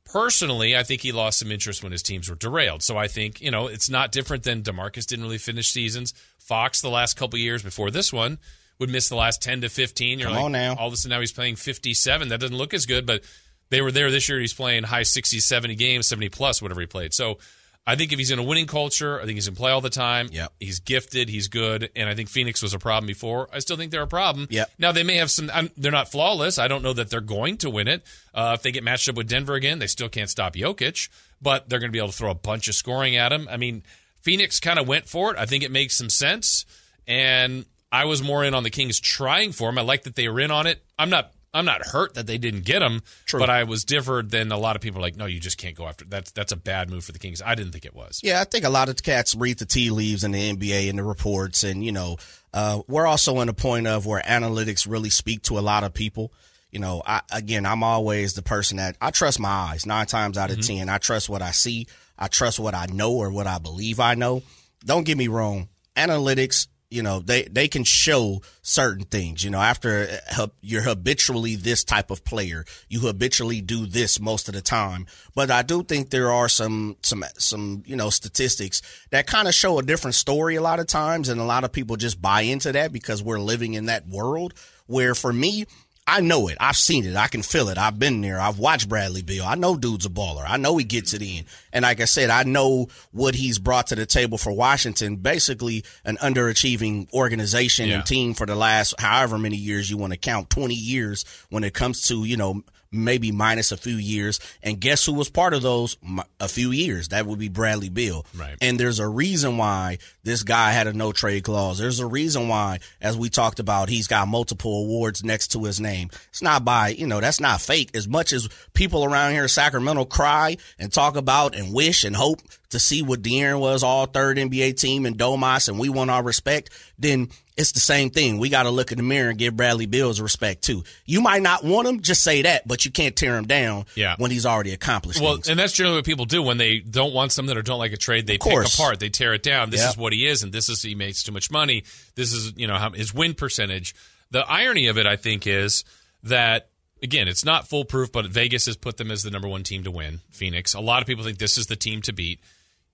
[0.04, 2.82] personally, I think he lost some interest when his teams were derailed.
[2.82, 6.14] So I think you know it's not different than Demarcus didn't really finish seasons.
[6.38, 8.38] Fox the last couple years before this one
[8.78, 10.18] would miss the last ten to fifteen.
[10.18, 10.76] You're Come like, on now.
[10.76, 12.28] all of a sudden now he's playing fifty seven.
[12.28, 13.22] That doesn't look as good, but
[13.70, 14.38] they were there this year.
[14.38, 17.14] He's playing high 60s, 70 games, 70 plus, whatever he played.
[17.14, 17.38] So
[17.86, 19.90] I think if he's in a winning culture, I think he's in play all the
[19.90, 20.28] time.
[20.32, 21.28] Yeah, He's gifted.
[21.28, 21.90] He's good.
[21.94, 23.48] And I think Phoenix was a problem before.
[23.52, 24.46] I still think they're a problem.
[24.50, 24.64] Yeah.
[24.78, 26.58] Now, they may have some, I'm, they're not flawless.
[26.58, 28.02] I don't know that they're going to win it.
[28.32, 31.10] Uh, if they get matched up with Denver again, they still can't stop Jokic,
[31.42, 33.48] but they're going to be able to throw a bunch of scoring at him.
[33.50, 33.82] I mean,
[34.22, 35.38] Phoenix kind of went for it.
[35.38, 36.64] I think it makes some sense.
[37.06, 39.76] And I was more in on the Kings trying for him.
[39.76, 40.82] I like that they were in on it.
[40.98, 43.38] I'm not I'm not hurt that they didn't get him, True.
[43.38, 45.86] but I was differed than a lot of people like, no, you just can't go
[45.86, 47.40] after that's that's a bad move for the Kings.
[47.40, 48.20] I didn't think it was.
[48.22, 50.98] Yeah, I think a lot of cats read the tea leaves in the NBA and
[50.98, 52.16] the reports, and you know,
[52.52, 55.94] uh, we're also in a point of where analytics really speak to a lot of
[55.94, 56.32] people.
[56.72, 59.86] You know, I, again, I'm always the person that I trust my eyes.
[59.86, 61.86] Nine times out of ten, I trust what I see.
[62.18, 64.42] I trust what I know or what I believe I know.
[64.84, 65.68] Don't get me wrong.
[65.96, 71.56] Analytics you know they they can show certain things you know after uh, you're habitually
[71.56, 75.06] this type of player you habitually do this most of the time.
[75.34, 79.54] But i do think there are some some some you know statistics that kind of
[79.54, 82.42] show a different story a lot of times and a lot of people just buy
[82.42, 84.54] into that because we're living in that world
[84.86, 85.66] where for me
[86.06, 86.58] I know it.
[86.60, 87.16] I've seen it.
[87.16, 87.78] I can feel it.
[87.78, 88.38] I've been there.
[88.38, 89.44] I've watched Bradley Beal.
[89.44, 90.44] I know dude's a baller.
[90.46, 91.44] I know he gets it in.
[91.72, 95.16] And like I said, I know what he's brought to the table for Washington.
[95.16, 97.96] Basically, an underachieving organization Yeah.
[97.96, 101.64] and team for the last however many years you want to count, 20 years when
[101.64, 102.62] it comes to, you know,
[102.94, 104.40] maybe minus a few years.
[104.62, 105.96] And guess who was part of those?
[106.40, 107.08] a few years.
[107.08, 108.24] That would be Bradley Beal.
[108.36, 108.56] Right.
[108.60, 111.78] And there's a reason why this guy had a no trade clause.
[111.78, 115.80] There's a reason why, as we talked about, he's got multiple awards next to his
[115.80, 116.10] name.
[116.28, 117.90] It's not by, you know, that's not fake.
[117.94, 122.14] As much as people around here in Sacramento cry and talk about and wish and
[122.14, 122.40] hope
[122.74, 126.22] to see what De'Aaron was all third NBA team and Domas and we want our
[126.22, 128.38] respect, then it's the same thing.
[128.38, 130.84] We got to look in the mirror and give Bradley Beal's respect too.
[131.06, 134.16] You might not want him, just say that, but you can't tear him down Yeah.
[134.18, 135.48] when he's already accomplished Well, things.
[135.48, 137.96] and that's generally what people do when they don't want something or don't like a
[137.96, 138.26] trade.
[138.26, 139.70] They pick apart, they tear it down.
[139.70, 139.90] This Yep.
[139.90, 141.84] is what he is, and this is he makes too much money.
[142.16, 143.94] This is you know his win percentage.
[144.30, 145.84] The irony of it, I think, is
[146.24, 146.68] that
[147.02, 149.90] again, it's not foolproof, but Vegas has put them as the number one team to
[149.90, 150.20] win.
[150.30, 150.72] Phoenix.
[150.74, 152.40] A lot of people think this is the team to beat.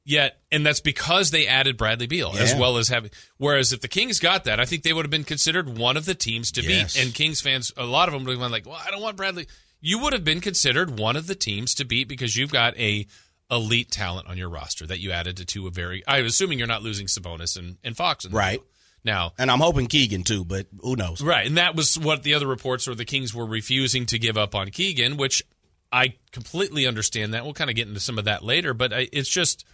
[0.05, 3.11] Yet, and that's because they added Bradley Beal as well as having.
[3.37, 6.07] Whereas if the Kings got that, I think they would have been considered one of
[6.07, 6.95] the teams to Yes.
[6.95, 7.05] beat.
[7.05, 9.17] And Kings fans, a lot of them would have been like, "Well, I don't want
[9.17, 9.47] Bradley."
[9.83, 13.07] You would have been considered one of the teams to beat because you've got a
[13.51, 16.03] elite talent on your roster that you added to two a very.
[16.09, 18.61] I'm assuming you're not losing Sabonis and, and Fox, Right.
[19.03, 21.23] Now, and I'm hoping Keegan too, but who knows?
[21.23, 22.95] Right, and that was what the other reports were.
[22.95, 25.43] The Kings were refusing to give up on Keegan, which
[25.91, 27.33] I completely understand.
[27.35, 29.65] That we'll kind of get into some of that later, but I, it's just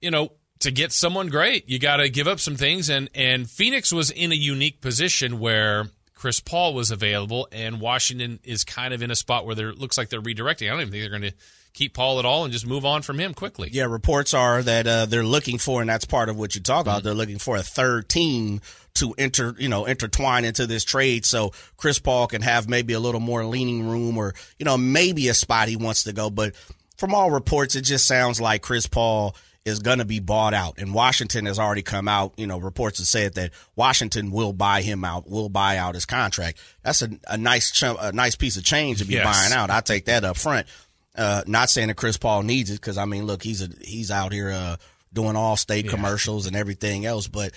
[0.00, 3.48] you know to get someone great, you got to give up some things, and and
[3.48, 8.92] Phoenix was in a unique position where Chris Paul was available, and Washington is kind
[8.92, 10.66] of in a spot where there looks like they're redirecting.
[10.66, 11.36] I don't even think they're going to
[11.72, 13.70] keep Paul at all and just move on from him quickly.
[13.72, 16.82] Yeah, reports are that uh, they're looking for, and that's part of what you talk
[16.82, 17.02] about.
[17.02, 18.60] They're looking for a third team
[18.94, 23.00] to enter, you know, intertwine into this trade, so Chris Paul can have maybe a
[23.00, 26.28] little more leaning room, or you know, maybe a spot he wants to go.
[26.28, 26.54] But
[26.98, 29.34] from all reports, it just sounds like Chris Paul
[29.66, 32.32] is going to be bought out, and Washington has already come out.
[32.38, 36.06] You know, reports have said that Washington will buy him out, will buy out his
[36.06, 36.58] contract.
[36.82, 39.24] That's a, a nice, a nice piece of change to be Yes.
[39.24, 39.70] buying out.
[39.70, 40.66] I take that up front.
[41.14, 44.10] Uh, not saying that Chris Paul needs it because I mean, look, he's a he's
[44.10, 44.76] out here uh,
[45.12, 47.26] doing all state commercials and everything else.
[47.28, 47.52] But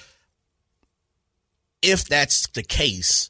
[1.82, 3.30] if that's the case,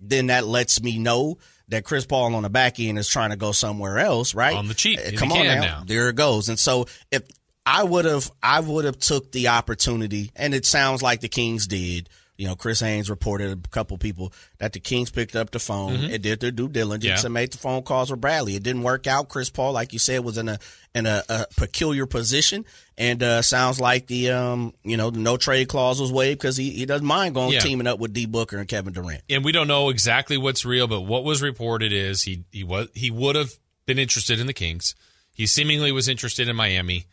[0.00, 3.36] then that lets me know that Chris Paul on the back end is trying to
[3.36, 4.56] go somewhere else, right?
[4.56, 4.98] On the cheap.
[4.98, 5.60] Uh, Come on now.
[5.60, 5.82] now.
[5.86, 6.48] there it goes.
[6.48, 7.22] And so if
[7.66, 11.66] I would have, I would have took the opportunity, and it sounds like the Kings
[11.66, 12.08] did.
[12.36, 15.92] You know, Chris Haynes reported a couple people that the Kings picked up the phone
[16.06, 17.16] and did their due diligence Mm-hmm.
[17.20, 17.26] Yeah.
[17.26, 18.56] and made the phone calls with Bradley.
[18.56, 19.28] It didn't work out.
[19.28, 20.58] Chris Paul, like you said, was in a
[20.94, 22.64] in a, a peculiar position,
[22.96, 26.56] and uh, sounds like the um you know the no trade clause was waived because
[26.56, 27.60] he, he doesn't mind going Yeah.
[27.60, 29.20] teaming up with D Booker and Kevin Durant.
[29.28, 32.88] and we don't know exactly what's real, but what was reported is he he was
[32.94, 33.50] he would have
[33.84, 34.94] been interested in the Kings.
[35.34, 37.04] He seemingly was interested in Miami,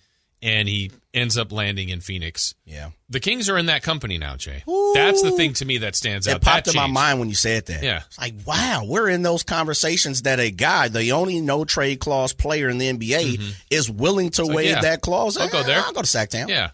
[0.41, 2.53] and he ends up landing in Phoenix.
[2.65, 4.63] Yeah, The Kings are in that company now, Jay.
[4.93, 6.41] That's the thing to me that stands it out.
[6.41, 7.81] popped That in my mind when you said that.
[7.83, 8.03] Yeah.
[8.05, 12.33] it's like wow, we're in those conversations that a guy, the only no trade clause
[12.33, 14.75] player in the NBA, is willing to waive Mm-hmm.
[14.75, 14.81] yeah.
[14.81, 15.37] that clause.
[15.37, 15.79] I'll go Eh, there.
[15.79, 16.49] I'll go to Sactown.
[16.49, 16.69] Yeah,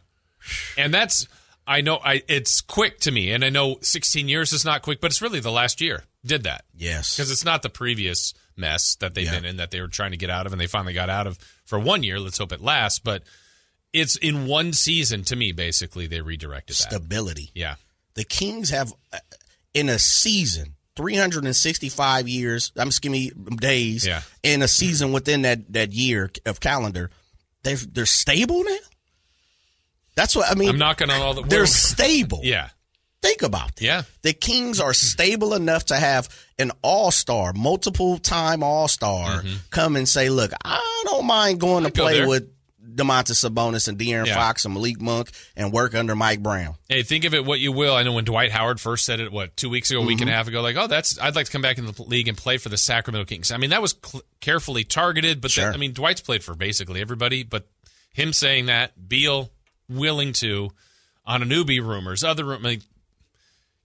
[0.77, 1.27] and that's
[1.65, 4.99] I know I it's quick to me, and I know 16 years is not quick,
[4.99, 6.65] but it's really the last year did that.
[6.75, 7.15] Yes.
[7.15, 9.35] because it's not the previous mess that they've Yeah.
[9.35, 11.27] been in that they were trying to get out of, and they finally got out
[11.27, 12.19] of for one year.
[12.19, 13.23] Let's hope it lasts, but
[13.93, 15.51] it's in one season to me.
[15.51, 16.81] Basically, they redirected that.
[16.83, 17.51] stability.
[17.53, 17.75] Yeah,
[18.15, 19.19] the Kings have uh,
[19.73, 22.71] in a season 365 years.
[22.77, 24.05] I'm just give me days.
[24.05, 24.21] Yeah.
[24.43, 27.09] In a season within that that year of calendar,
[27.63, 28.77] they they're stable now.
[30.15, 30.69] That's what I mean.
[30.69, 31.41] I'm knocking on all the.
[31.43, 32.41] They're stable.
[32.43, 32.69] yeah,
[33.23, 33.81] Think about that.
[33.81, 34.03] Yeah.
[34.21, 36.29] The Kings are stable enough to have
[36.59, 41.83] an all star, multiple time all star, come and say, "Look, I don't mind going
[41.85, 41.97] to Mm-hmm.
[41.97, 42.27] go play there.
[42.27, 42.52] with
[42.95, 44.35] Domantas Sabonis and De'Aaron Yeah.
[44.35, 46.75] Fox and Malik Monk and work under Mike Brown.
[46.89, 47.95] Hey, think of it what you will.
[47.95, 50.23] I know when Dwight Howard first said it, what two weeks ago, a week Mm-hmm.
[50.23, 52.27] and a half ago, like, oh, that's I'd like to come back in the league
[52.27, 53.51] and play for the Sacramento Kings.
[53.51, 55.65] I mean, that was cl- carefully targeted, but Sure.
[55.65, 57.43] that, I mean, Dwight's played for basically everybody.
[57.43, 57.67] But
[58.13, 59.49] him saying that, Beal
[59.89, 60.69] willing to
[61.27, 62.81] Anunoby rumors, other I mean,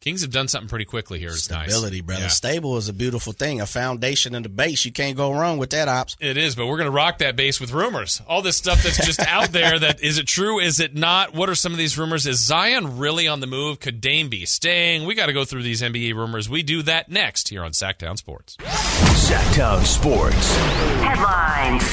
[0.08, 1.28] Kings have done something pretty quickly here.
[1.28, 2.22] It's nice, Stability, brother.
[2.22, 2.28] Yeah.
[2.28, 3.60] Stable is a beautiful thing.
[3.60, 4.86] A foundation and a base.
[4.86, 6.16] You can't go wrong with that, ops.
[6.18, 8.22] It is, but we're going to rock that base with rumors.
[8.26, 9.78] All this stuff that's just out there.
[9.78, 10.60] That is it true?
[10.60, 11.34] Is it not?
[11.34, 12.26] What are some of these rumors?
[12.26, 13.80] Is Zion really on the move?
[13.80, 15.04] Could Dame be staying?
[15.04, 16.48] We got to go through these NBA rumors.
[16.48, 18.56] We do that next here on Sactown Sports.
[18.56, 20.56] Sactown Sports.
[21.02, 21.84] Headlines.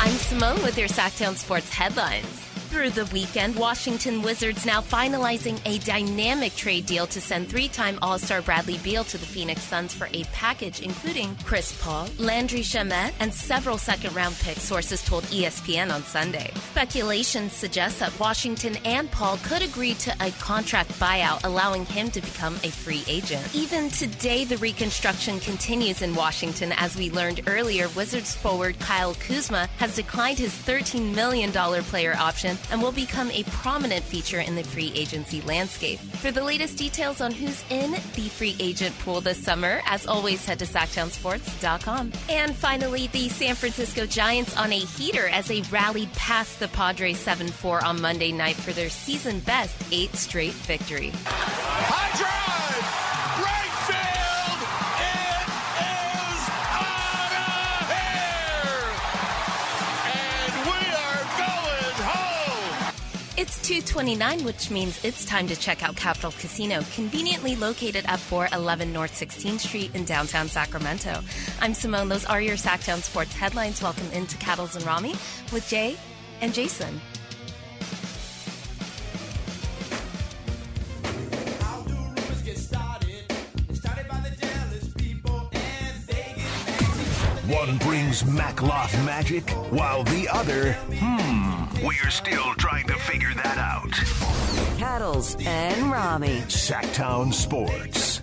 [0.00, 2.49] I'm Simone with your Sactown Sports headlines.
[2.70, 7.98] Through the weekend, Washington Wizards now finalizing a dynamic trade deal to send three time
[8.00, 12.60] All Star Bradley Beal to the Phoenix Suns for a package including Chris Paul, Landry
[12.60, 16.52] Shamet, and several second round picks, sources told ESPN on Sunday.
[16.70, 22.20] Speculation suggests that Washington and Paul could agree to a contract buyout, allowing him to
[22.20, 23.52] become a free agent.
[23.52, 26.72] Even today, the reconstruction continues in Washington.
[26.76, 32.56] As we learned earlier, Wizards forward Kyle Kuzma has declined his $13 million player option
[32.70, 35.98] and will become a prominent feature in the free agency landscape.
[35.98, 40.44] For the latest details on who's in the free agent pool this summer, as always,
[40.44, 42.12] head to SactownSports.com.
[42.28, 47.18] And finally, the San Francisco Giants on a heater as they rallied past the Padres
[47.18, 51.12] 7 4 on Monday night for their season best eight straight victory.
[63.70, 69.12] 229, which means it's time to check out Capital Casino, conveniently located at 411 North
[69.12, 71.20] 16th Street in downtown Sacramento.
[71.60, 72.08] I'm Simone.
[72.08, 73.80] Those are your Sactown Sports headlines.
[73.80, 75.14] Welcome into Cattles and Ramie
[75.52, 75.96] with Jay
[76.40, 77.00] and Jason.
[87.50, 93.90] One brings Macloth magic, while the other, hmm, we're still trying to figure that out.
[94.78, 96.42] Cattles and Ramie.
[96.48, 98.20] Sactown Sports.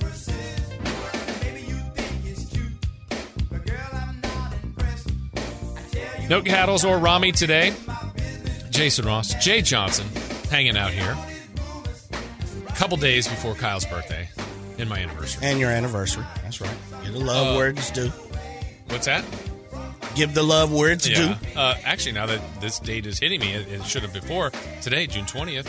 [6.30, 7.74] No Cattles or Ramie today.
[8.70, 10.08] Jason Ross, Jay Johnson,
[10.50, 11.16] hanging out here.
[12.68, 14.30] A couple days before Kyle's birthday,
[14.78, 15.46] in my anniversary.
[15.46, 16.26] And your anniversary.
[16.44, 16.76] That's right.
[17.04, 18.12] Get the love Uh, where it's due.
[18.90, 19.24] What's that?
[20.16, 21.14] Give the love where it's due.
[21.14, 21.38] Yeah.
[21.56, 25.06] Uh, actually, now that this date is hitting me, it, it should have before today,
[25.08, 25.68] June twentieth.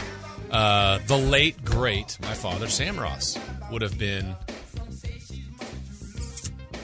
[0.51, 3.39] Uh, the late great my father Sam Ross
[3.71, 4.35] would have been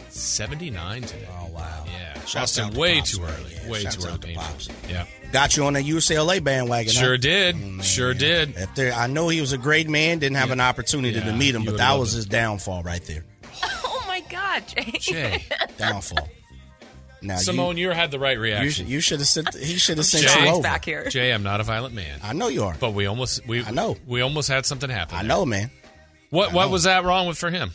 [0.08, 1.26] seventy nine today.
[1.30, 1.84] Oh, wow.
[1.86, 3.52] Yeah, Shouts out way Pops, too early.
[3.64, 4.34] Yeah, way shouts too early.
[4.34, 4.72] to.
[4.88, 6.92] Yeah, Got you on the UCLA bandwagon.
[6.94, 7.00] huh?
[7.00, 7.56] sure did.
[7.84, 8.56] Sure did.
[8.56, 10.18] If there, I know he was a great man.
[10.18, 13.24] Didn't have an opportunity Yeah, to meet him, but that was his downfall right there.
[14.34, 14.90] My God, Jay.
[14.98, 15.44] Jay,
[15.78, 16.28] Downfall.
[17.22, 18.86] Now Simone, you, had the right you, you, reaction.
[18.86, 19.54] you should have sent.
[19.54, 20.62] He should have sent Jay, you over.
[20.62, 21.08] back here.
[21.08, 22.76] Jay, I'm not a violent man, I know you are.
[22.78, 23.96] but we almost we I know.
[24.06, 25.16] we almost had something happen.
[25.16, 25.28] I there.
[25.28, 25.70] know, man.
[26.30, 27.70] What what was that wrong with for him?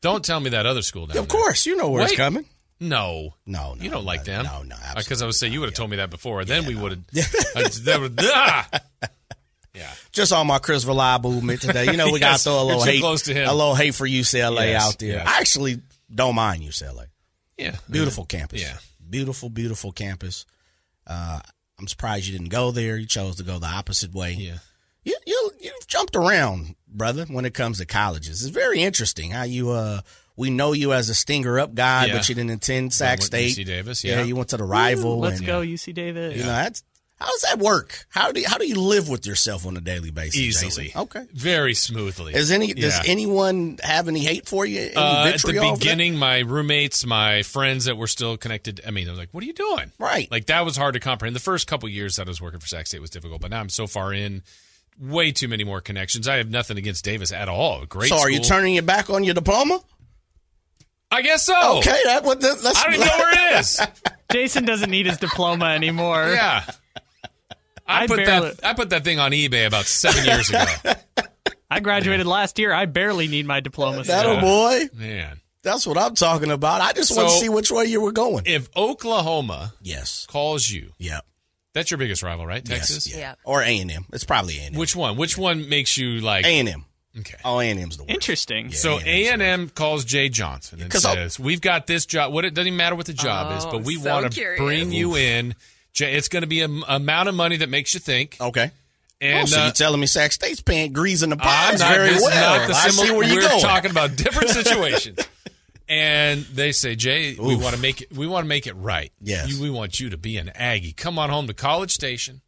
[0.00, 1.38] Don't tell me that other school down Of there.
[1.38, 2.10] course, you know where Wait.
[2.12, 2.46] it's coming.
[2.82, 3.34] No.
[3.44, 4.44] No, no, You don't like no, them.
[4.46, 6.46] no, no, Because I would say you would have told me that before.
[6.46, 7.04] Then we would have.
[7.84, 8.66] that would, ah!
[9.74, 9.90] Yeah.
[10.12, 11.84] Just on my Chris Reliable movement today.
[11.86, 13.48] You know, we got to throw a little you're hate, close to him.
[13.48, 15.08] a little hate for UCLA Yes, out there.
[15.12, 15.26] yes.
[15.28, 15.80] I actually
[16.12, 17.06] don't mind UCLA.
[17.56, 17.76] Yeah.
[17.88, 18.62] Beautiful campus.
[18.62, 18.76] Yeah.
[19.08, 20.44] Beautiful, beautiful campus.
[21.06, 21.40] Uh,
[21.78, 22.96] I'm surprised you didn't go there.
[22.96, 24.32] You chose to go the opposite way.
[24.32, 24.58] Yeah.
[25.04, 28.42] You, you, you've jumped around, brother, when it comes to colleges.
[28.42, 30.00] It's very interesting how you, uh,
[30.36, 32.16] we know you as a stinger up guy, Yeah.
[32.16, 33.56] but you didn't attend Sac State.
[33.56, 34.22] UC Davis, yeah.
[34.22, 35.18] you went to the rival.
[35.18, 36.36] Let's and, go, UC Davis.
[36.36, 36.82] You know, that's,
[37.20, 38.06] how does that work?
[38.08, 40.36] How do you, how do you live with yourself on a daily basis?
[40.40, 40.86] Easily.
[40.86, 41.00] Jason?
[41.02, 41.26] Okay.
[41.34, 42.34] Very smoothly.
[42.34, 43.02] Is any does Yeah.
[43.12, 44.80] anyone have any hate for you?
[44.80, 45.80] Any Uh, at the vitriol over that?
[45.80, 49.42] beginning, my roommates, my friends that were still connected, I mean, I was like, what
[49.44, 49.92] are you doing?
[49.98, 50.30] Right.
[50.30, 51.36] Like, that was hard to comprehend.
[51.36, 53.60] The first couple years that I was working for Sac State was difficult, but now
[53.60, 54.42] I'm so far in,
[54.98, 56.26] way too many more connections.
[56.28, 57.84] I have nothing against Davis at all.
[57.86, 59.80] Great so, are you turning your back on your diploma?
[61.10, 61.78] I guess so.
[61.78, 62.78] Okay, that what the, let's.
[62.78, 63.80] I don't even know where it is.
[64.32, 66.30] Jason doesn't need his diploma anymore.
[66.32, 66.64] Yeah.
[67.90, 70.64] I I put barely- that I put that thing on eBay about seven years ago.
[71.70, 72.72] I graduated last year.
[72.72, 74.02] I barely need my diploma.
[74.04, 74.38] that still.
[74.38, 74.88] a boy.
[74.94, 75.40] Man.
[75.62, 76.80] That's what I'm talking about.
[76.80, 78.44] I just want to see which way you were going.
[78.46, 80.26] If Oklahoma yes.
[80.26, 81.20] calls you, Yeah.
[81.74, 82.64] that's your biggest rival, right?
[82.64, 83.06] Texas?
[83.06, 83.14] Yes.
[83.14, 83.20] Yeah.
[83.20, 83.34] Yeah.
[83.44, 84.06] Or A and M.
[84.12, 84.78] It's probably A and M.
[84.80, 85.16] Which one?
[85.16, 86.84] Which one makes you like A and M.
[87.18, 87.36] Okay.
[87.44, 88.14] Oh, A and M's the worst.
[88.14, 88.72] Interesting.
[88.72, 92.06] So A&M's A and M calls Jay Johnson and 'Cause I'll- says, "We've got this
[92.06, 92.32] job.
[92.32, 94.54] What it doesn't even matter what the job is, Oh, but we so want to
[94.56, 95.56] bring you in Jay,
[95.98, 98.36] it's going to be an amount of money that makes you think.
[98.40, 98.70] Okay.
[99.20, 101.94] And oh, so uh, you're telling me Sac State's paying grease in the I'm not,
[101.94, 102.68] very well.
[102.68, 103.60] not I see where you're we're going.
[103.60, 105.18] talking about different situations.
[105.88, 108.12] and they say, Jay, we want to make it.
[108.16, 109.12] We want to make it right.
[109.20, 109.50] Yes.
[109.52, 110.92] You- we want you to be an Aggie.
[110.92, 112.40] Come on home to College Station.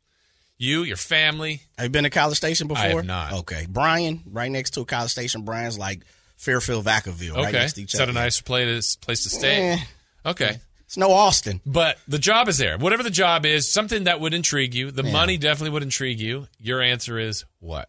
[0.59, 1.63] You, your family.
[1.77, 2.85] Have you been to College Station before?
[2.85, 3.33] I have not.
[3.33, 3.67] Okay.
[3.69, 5.43] Bryan, right next to a College Station.
[5.43, 6.03] Bryan's like
[6.37, 7.53] Fairfield, Vacaville, right Okay.
[7.59, 8.13] next to each Is that other.
[8.13, 9.73] a nice place place to stay?
[9.73, 9.79] Eh.
[10.25, 10.59] Okay.
[10.93, 11.63] It's no Austin.
[11.65, 12.77] But the job is there.
[12.77, 14.91] Whatever the job is, something that would intrigue you.
[14.91, 15.11] The Yeah.
[15.11, 16.49] money definitely would intrigue you.
[16.61, 17.89] Your answer is what?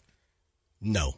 [0.80, 1.18] No.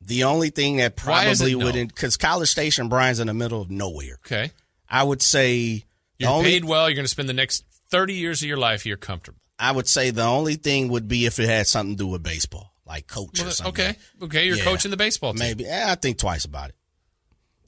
[0.00, 1.64] The only thing that Why is it probably no?
[1.66, 4.18] wouldn't, because College Station, Bryan's in the middle of nowhere.
[4.24, 4.50] Okay.
[4.88, 5.84] I would say
[6.18, 6.88] You're only, paid well.
[6.88, 9.40] You're going to spend the next 30 years of your life here comfortable.
[9.58, 12.22] I would say the only thing would be if it had something to do with
[12.22, 13.66] baseball, like coach or something.
[13.88, 13.96] okay.
[14.22, 14.46] Okay.
[14.46, 14.64] You're Yeah.
[14.64, 15.40] coaching the baseball team.
[15.40, 15.70] Maybe.
[15.70, 16.76] I think twice about it.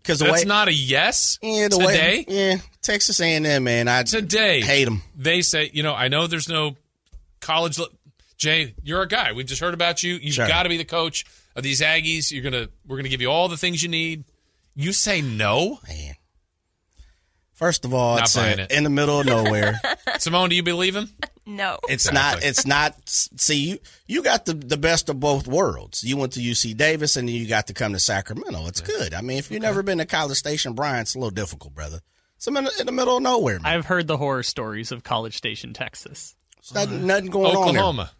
[0.02, 1.84] Because That's way, not a yes yeah, the today.
[1.86, 5.02] way, yeah, Texas A&M, man, I today hate them.
[5.16, 6.76] They say, you know, I know there's no
[7.40, 7.78] college.
[8.38, 9.32] Jay, you're a guy.
[9.32, 10.14] We've just heard about you.
[10.14, 10.48] You've Sure.
[10.48, 12.30] got to be the coach of these Aggies.
[12.32, 12.68] You're gonna.
[12.86, 14.24] We're gonna give you all the things you need.
[14.74, 16.14] You say no, Man.
[17.60, 18.70] First of all, Not it's uh, buying it.
[18.72, 19.78] in the middle of nowhere.
[20.18, 20.48] Simone.
[20.48, 21.10] Do you believe him?
[21.44, 21.78] No.
[21.90, 22.40] It's Exactly.
[22.40, 22.48] not.
[22.48, 22.94] It's not.
[23.08, 26.02] See, you you got the the best of both worlds.
[26.02, 28.66] You went to UC Davis, and then you got to come to Sacramento.
[28.66, 29.12] It's good.
[29.12, 32.00] I mean, if you've never been to College Station, Bryan, it's a little difficult, brother.
[32.36, 33.70] It's in the, in the middle of nowhere, man.
[33.70, 36.34] I've heard the horror stories of College Station, Texas.
[36.56, 38.10] There's nothing, nothing going on Oklahoma.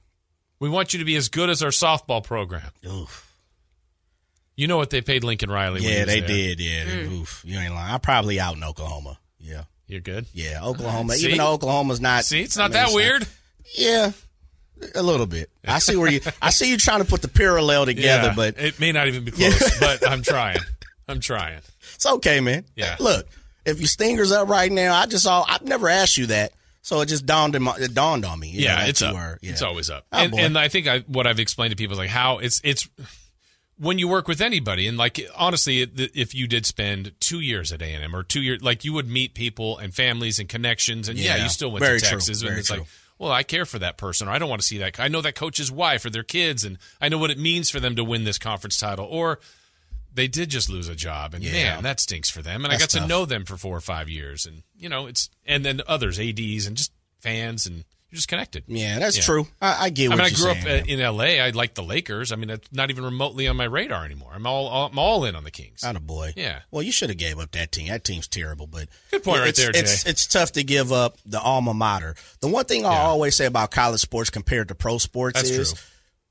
[0.58, 2.70] We want you to be as good as our softball program.
[2.86, 3.26] Oof.
[4.56, 5.80] You know what they paid Lincoln Riley?
[5.80, 6.28] when he Yeah, was they there.
[6.28, 6.60] did.
[6.60, 7.42] Yeah, they- oof.
[7.46, 7.94] You ain't lying.
[7.94, 9.18] I'm probably out in Oklahoma.
[9.40, 10.26] Yeah, You're good.
[10.34, 11.14] yeah, Oklahoma.
[11.14, 11.26] See?
[11.26, 12.24] Even though Oklahoma's not.
[12.24, 13.26] See, it's I not mean, that not- weird.
[13.76, 14.12] yeah,
[14.94, 15.50] a little bit.
[15.66, 16.20] I see where you.
[16.42, 19.24] I see you trying to put the parallel together, Yeah, but it may not even
[19.24, 19.78] be close.
[19.80, 20.58] but I'm trying.
[21.08, 21.60] I'm trying.
[21.94, 22.64] It's okay, man.
[22.76, 22.96] Yeah.
[23.00, 23.26] Look,
[23.66, 27.00] if your stinger's up right now, I just all I've never asked you that, so
[27.00, 28.48] it just dawned in my, it dawned on me.
[28.48, 29.14] you know, yeah, that it's up.
[29.14, 29.50] were- yeah.
[29.52, 30.06] It's always up.
[30.12, 32.60] Oh, and, and I think I, what I've explained to people is like how it's
[32.64, 32.88] it's
[33.80, 37.80] when you work with anybody, and like honestly, if you did spend two years at
[37.80, 41.08] A and M or two years, like you would meet people and families and connections,
[41.08, 42.78] and yeah, Yeah, you still went very to true, Texas, and very it's true.
[42.80, 42.86] like.
[43.18, 44.98] Well, I care for that person, or I don't want to see that.
[44.98, 47.78] I know that coach's wife or their kids, and I know what it means for
[47.78, 49.04] them to win this conference title.
[49.04, 49.40] Or
[50.14, 51.52] they did just lose a job, and Yeah.
[51.74, 52.64] man, that stinks for them.
[52.64, 55.06] And I got That's to know them for four or five years, and you know,
[55.06, 58.64] it's and then others, ads, and just fans, and you're just connected.
[58.66, 59.22] yeah, that's Yeah.
[59.22, 59.46] true.
[59.60, 60.58] I, I get I mean, I grew saying.
[60.58, 60.82] up man.
[60.82, 61.40] uh, in L.A.
[61.40, 62.32] I like the Lakers.
[62.32, 64.32] I mean, it's not even remotely on my radar anymore.
[64.34, 65.82] I'm all I'm all in on the Kings.
[65.82, 66.32] Not a boy.
[66.36, 66.60] Yeah.
[66.70, 67.88] Well, you should have gave up that team.
[67.88, 70.10] That team's terrible, but Good point right it's, there, It's Jay.
[70.10, 72.16] it's tough to give up the alma mater.
[72.40, 73.02] The one thing I Yeah.
[73.02, 75.82] always say about college sports compared to pro sports That's is true.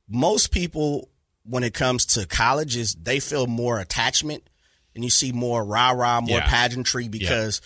[0.09, 1.09] most people
[1.43, 4.43] when it comes to colleges, they feel more attachment
[4.93, 6.47] and you see more rah rah, more Yeah.
[6.49, 7.61] pageantry because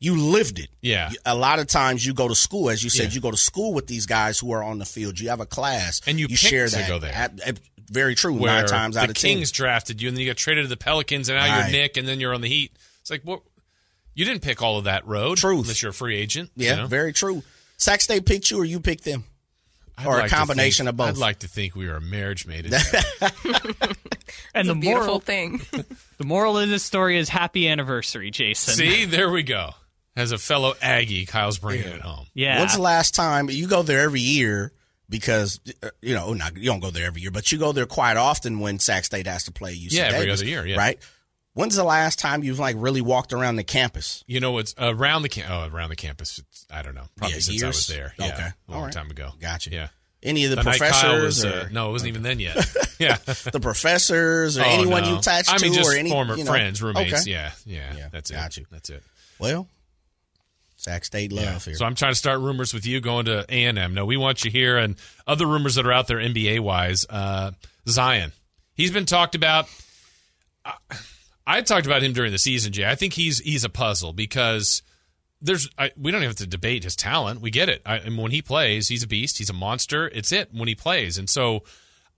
[0.00, 0.70] you lived it.
[0.80, 1.10] Yeah.
[1.26, 3.14] A lot of times you go to school, as you said, Yeah.
[3.16, 5.20] you go to school with these guys who are on the field.
[5.20, 6.88] You have a class And you picked share to that.
[6.88, 7.12] go there.
[7.14, 7.60] Ab- ab-
[7.90, 8.32] very true.
[8.32, 9.36] Where nine times out the of ten.
[9.36, 11.70] Kings drafted you, and then you got traded to the Pelicans, and now Right.
[11.70, 12.72] you're Nick, and then you're on the Heat.
[13.02, 13.42] It's like what
[14.14, 15.62] you didn't pick all of that road, Truth.
[15.62, 16.50] unless you're a free agent.
[16.56, 16.86] you Yeah, know?
[16.86, 17.42] very true.
[17.76, 19.24] Sac State picked you, or you picked them,
[19.98, 21.08] I'd or a like to combination think- of both.
[21.08, 22.66] I'd like to think we were a marriage made.
[22.66, 22.72] in
[24.54, 25.60] And the Beautiful moral, thing.
[26.18, 28.74] the moral of this story is happy anniversary, Jason.
[28.74, 29.70] See, there we go.
[30.16, 32.26] As a fellow Aggie, Kyle's bringing it home.
[32.34, 32.58] Yeah.
[32.58, 34.72] When's the last time you go there every year?
[35.08, 37.86] Because uh, you know, not you don't go there every year, but you go there
[37.86, 40.76] quite often when Sac State has to play UC Yeah, every Davis, other year, yeah.
[40.76, 40.98] right?
[41.54, 44.22] When's the last time you've like really walked around the campus?
[44.28, 46.38] You know, it's around the cam- oh, around the campus.
[46.38, 47.98] It's, I don't know, probably Yeah, since I was years?
[47.98, 48.14] there.
[48.18, 48.42] Yeah, Okay.
[48.42, 48.92] a long All right.
[48.92, 49.30] time ago.
[49.40, 49.70] Gotcha.
[49.70, 49.88] Yeah,
[50.22, 52.54] Any of the, The professors, was, or uh, no, it wasn't even then yet.
[53.00, 53.16] yeah,
[53.52, 55.10] the professors, or Oh, anyone no.
[55.10, 56.50] you attached I mean, to, just or any former you know?
[56.52, 57.22] friends, roommates.
[57.22, 57.30] Okay.
[57.32, 58.58] Yeah, yeah, Yeah, That's got it.
[58.60, 58.66] you.
[58.70, 59.02] That's it.
[59.40, 59.66] Well,
[60.80, 61.58] Sac State love Yeah.
[61.58, 61.74] here.
[61.74, 63.94] So I'm trying to start rumors with you going to A and M.
[63.94, 67.04] No, we want you here, and other rumors that are out there NBA wise.
[67.08, 67.50] Uh,
[67.88, 68.32] Zion,
[68.74, 69.66] he's been talked about.
[70.64, 70.72] I,
[71.46, 72.86] I talked about him during the season, Jay.
[72.88, 74.82] I think he's he's a puzzle because
[75.42, 77.40] there's I, we don't have to debate his talent.
[77.40, 77.82] We get it.
[77.84, 79.38] I, and when he plays, he's a beast.
[79.38, 80.08] He's a monster.
[80.08, 81.62] It's it when he plays, and so.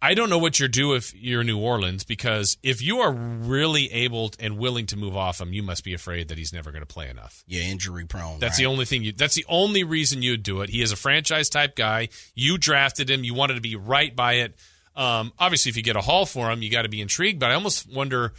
[0.05, 3.91] I don't know what you're do if you're New Orleans because if you are really
[3.93, 6.83] able and willing to move off him, you must be afraid that he's never going
[6.83, 7.45] to play enough.
[7.47, 8.41] yeah, injury prone.
[8.41, 8.65] That's right?
[8.65, 9.13] the only thing you.
[9.13, 10.71] That's the only reason you'd do it.
[10.71, 12.09] He is a franchise type guy.
[12.35, 13.23] You drafted him.
[13.23, 14.57] You wanted to be right by it.
[14.97, 17.39] Um, obviously, if you get a haul for him, you got to be intrigued.
[17.39, 18.33] But I almost wonder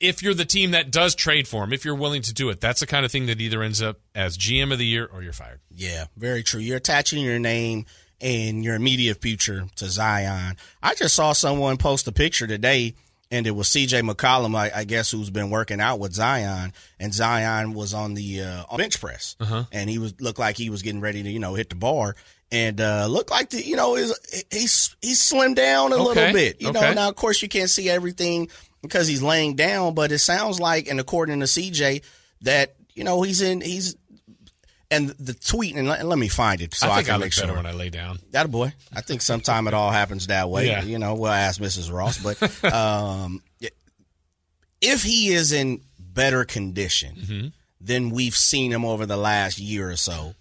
[0.00, 2.60] if you're the team that does trade for him, if you're willing to do it.
[2.60, 5.22] That's the kind of thing that either ends up as GM of the year or
[5.22, 5.60] you're fired.
[5.70, 6.60] Yeah, very true.
[6.60, 7.86] You're attaching your name
[8.24, 10.56] and your immediate future to Zion.
[10.82, 12.94] I just saw someone post a picture today,
[13.30, 14.00] and it was C.J.
[14.02, 18.40] McCollum, I, I guess, who's been working out with Zion, and Zion was on the
[18.42, 19.64] uh, bench press, Uh-huh.
[19.70, 22.16] and he was looked like he was getting ready to you know hit the bar,
[22.50, 24.18] and uh, looked like the you know is
[24.50, 26.04] he's he's slimmed down a Okay.
[26.04, 26.80] little bit, you know.
[26.80, 26.94] Okay.
[26.94, 28.48] Now of course you can't see everything
[28.82, 32.00] because he's laying down, but it sounds like, and according to C.J.
[32.42, 33.96] that you know he's in he's.
[34.94, 37.12] And the tweet, and let, and let me find it so I I, I, can
[37.14, 37.56] look make better sure.
[37.56, 38.18] when I lay down.
[38.30, 38.72] That a boy.
[38.94, 40.66] I think sometime it all happens that way.
[40.66, 40.82] Yeah.
[40.82, 41.92] You know, we'll ask Mrs.
[41.92, 42.18] Ross.
[42.18, 43.42] But um,
[44.80, 47.46] if he is in better condition Mm-hmm.
[47.80, 50.34] than we've seen him over the last year or so,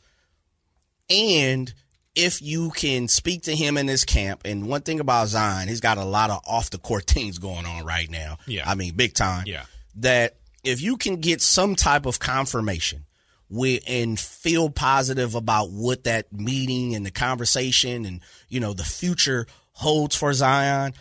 [1.10, 1.74] and
[2.16, 5.82] if you can speak to him in this camp, and one thing about Zion, he's
[5.82, 8.38] got a lot of off the court things going on right now.
[8.46, 8.70] Yeah.
[8.70, 9.46] I mean, big time.
[9.48, 9.64] Yeah.
[9.96, 13.06] That if you can get some type of confirmation
[13.50, 18.84] with and feel positive about what that meeting and the conversation and you know the
[18.84, 20.94] future holds for Zion,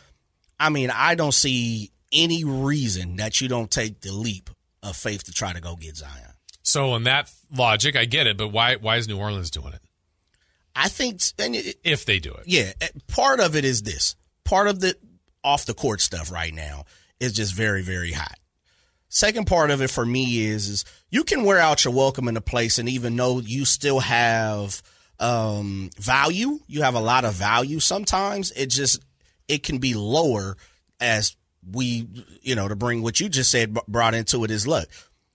[0.58, 4.50] I mean, I don't see any reason that you don't take the leap
[4.82, 6.34] of faith to try to go get Zion.
[6.62, 9.80] So in that logic, I get it, but why why is New Orleans doing it?
[10.74, 12.44] I think, and it, If they do it.
[12.46, 14.16] yeah, eh, part of it is this.
[14.44, 14.96] Part of the
[15.44, 16.84] off the court stuff right now
[17.20, 18.38] is just very, very hot.
[19.08, 22.36] Second part of it for me is is you can wear out your welcome in
[22.36, 24.82] a place and even though you still have
[25.20, 27.78] um, value, you have a lot of value.
[27.78, 29.00] Sometimes it just
[29.46, 30.56] it can be lower
[30.98, 31.36] as
[31.70, 32.08] we
[32.40, 34.88] you know to bring what you just said brought into it is look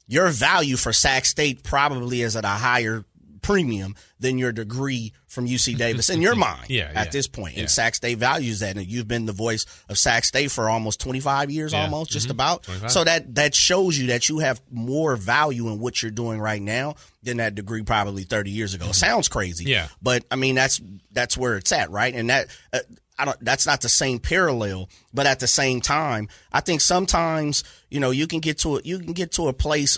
[0.07, 3.05] your value for Sac State probably is at a higher
[3.47, 7.11] premium than your degree from UC Davis in your mind Yeah, at yeah.
[7.11, 7.55] this point.
[7.55, 7.61] Yeah.
[7.61, 8.75] And Sac State values that.
[8.77, 11.83] And you've been the voice of Sac State for almost 25 years, Yeah.
[11.83, 12.63] almost, just about.
[12.63, 12.91] 25.
[12.91, 16.61] So that, that shows you that you have more value in what you're doing right
[16.61, 18.91] now than that degree probably 30 years ago.
[18.91, 19.63] Sounds crazy.
[19.65, 19.87] Yeah.
[20.01, 20.81] But I mean, that's,
[21.11, 22.13] that's where it's at, right?
[22.13, 22.79] And that, uh,
[23.17, 27.63] I don't, that's not the same parallel, but at the same time, I think sometimes,
[27.89, 29.97] you know, you can get to a, you can get to a place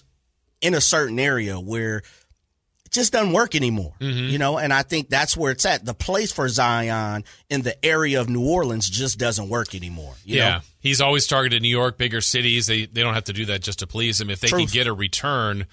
[0.62, 2.02] in a certain area where
[2.90, 3.94] it just doesn't work anymore.
[4.00, 4.30] Mm-hmm.
[4.30, 5.86] You know, and I think that's where it's at.
[5.86, 10.16] The place for Zion in the area of New Orleans just doesn't work anymore.
[10.26, 10.50] You yeah.
[10.50, 10.60] know?
[10.80, 12.66] He's always targeted New York, bigger cities.
[12.66, 14.32] They they don't have to do that just to please him.
[14.32, 15.68] If they can get a return,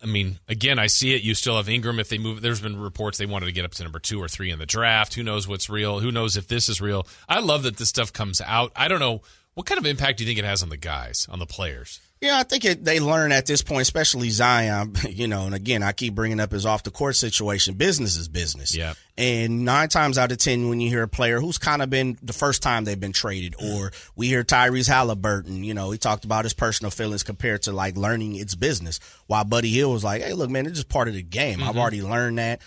[0.00, 1.22] I mean, again, I see it.
[1.22, 1.98] You still have Ingram.
[1.98, 4.28] If they move, there's been reports they wanted to get up to number two or
[4.28, 5.14] three in the draft.
[5.14, 5.98] Who knows what's real?
[5.98, 7.08] Who knows if this is real?
[7.28, 8.70] I love that this stuff comes out.
[8.76, 9.22] I don't know
[9.54, 12.00] what kind of impact do you think it has on the guys, on the players.
[12.24, 14.94] Yeah, I think it, they learn at this point, especially Zion.
[15.14, 17.74] You know, and again, I keep bringing up his off the court situation.
[17.74, 18.74] Business is business.
[18.74, 18.94] Yeah.
[19.16, 22.18] And nine times out of ten, when you hear a player who's kind of been
[22.22, 23.74] the first time they've been traded, mm.
[23.74, 27.72] or we hear Tyrese Halliburton, you know, he talked about his personal feelings compared to
[27.72, 28.98] like learning it's business.
[29.26, 31.62] While Buddy Hield was like, "Hey, look, man, it's just part of the game.
[31.62, 31.78] I've mm-hmm.
[31.78, 32.60] already learned that."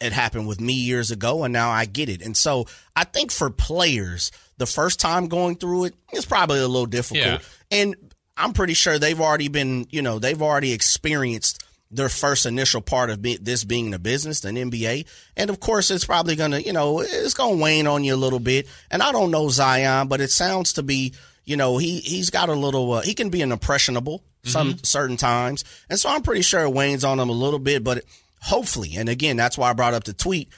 [0.00, 2.22] It happened with me years ago, and now I get it.
[2.22, 6.68] And so I think for players, the first time going through it, it's probably a
[6.68, 7.26] little difficult.
[7.26, 7.38] Yeah.
[7.70, 7.96] And
[8.36, 13.10] I'm pretty sure they've already been, you know, they've already experienced their first initial part
[13.10, 15.06] of be, this being a business, an NBA.
[15.36, 18.14] And of course, it's probably going to, you know, it's going to wane on you
[18.14, 18.68] a little bit.
[18.90, 21.14] And I don't know Zion, but it sounds to be,
[21.44, 25.16] you know, he, he's got a little, uh, he can be an impressionable some certain
[25.16, 25.64] times.
[25.88, 28.04] And so I'm pretty sure it wanes on him a little bit, but
[28.40, 30.48] hopefully, and again, that's why I brought up the tweet.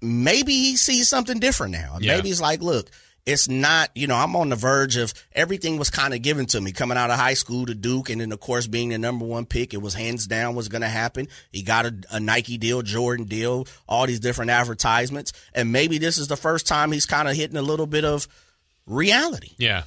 [0.00, 1.98] Maybe he sees something different now.
[2.00, 2.16] Yeah.
[2.16, 2.90] Maybe he's like, look,
[3.28, 6.60] it's not, you know, I'm on the verge of everything was kind of given to
[6.60, 8.08] me coming out of high school to Duke.
[8.08, 10.80] And then, of course, being the number one pick, it was hands down was going
[10.82, 11.28] to happen.
[11.52, 15.32] He got a, a Nike deal, Jordan deal, all these different advertisements.
[15.54, 18.26] And maybe this is the first time he's kind of hitting a little bit of
[18.86, 19.50] reality.
[19.58, 19.82] Yeah.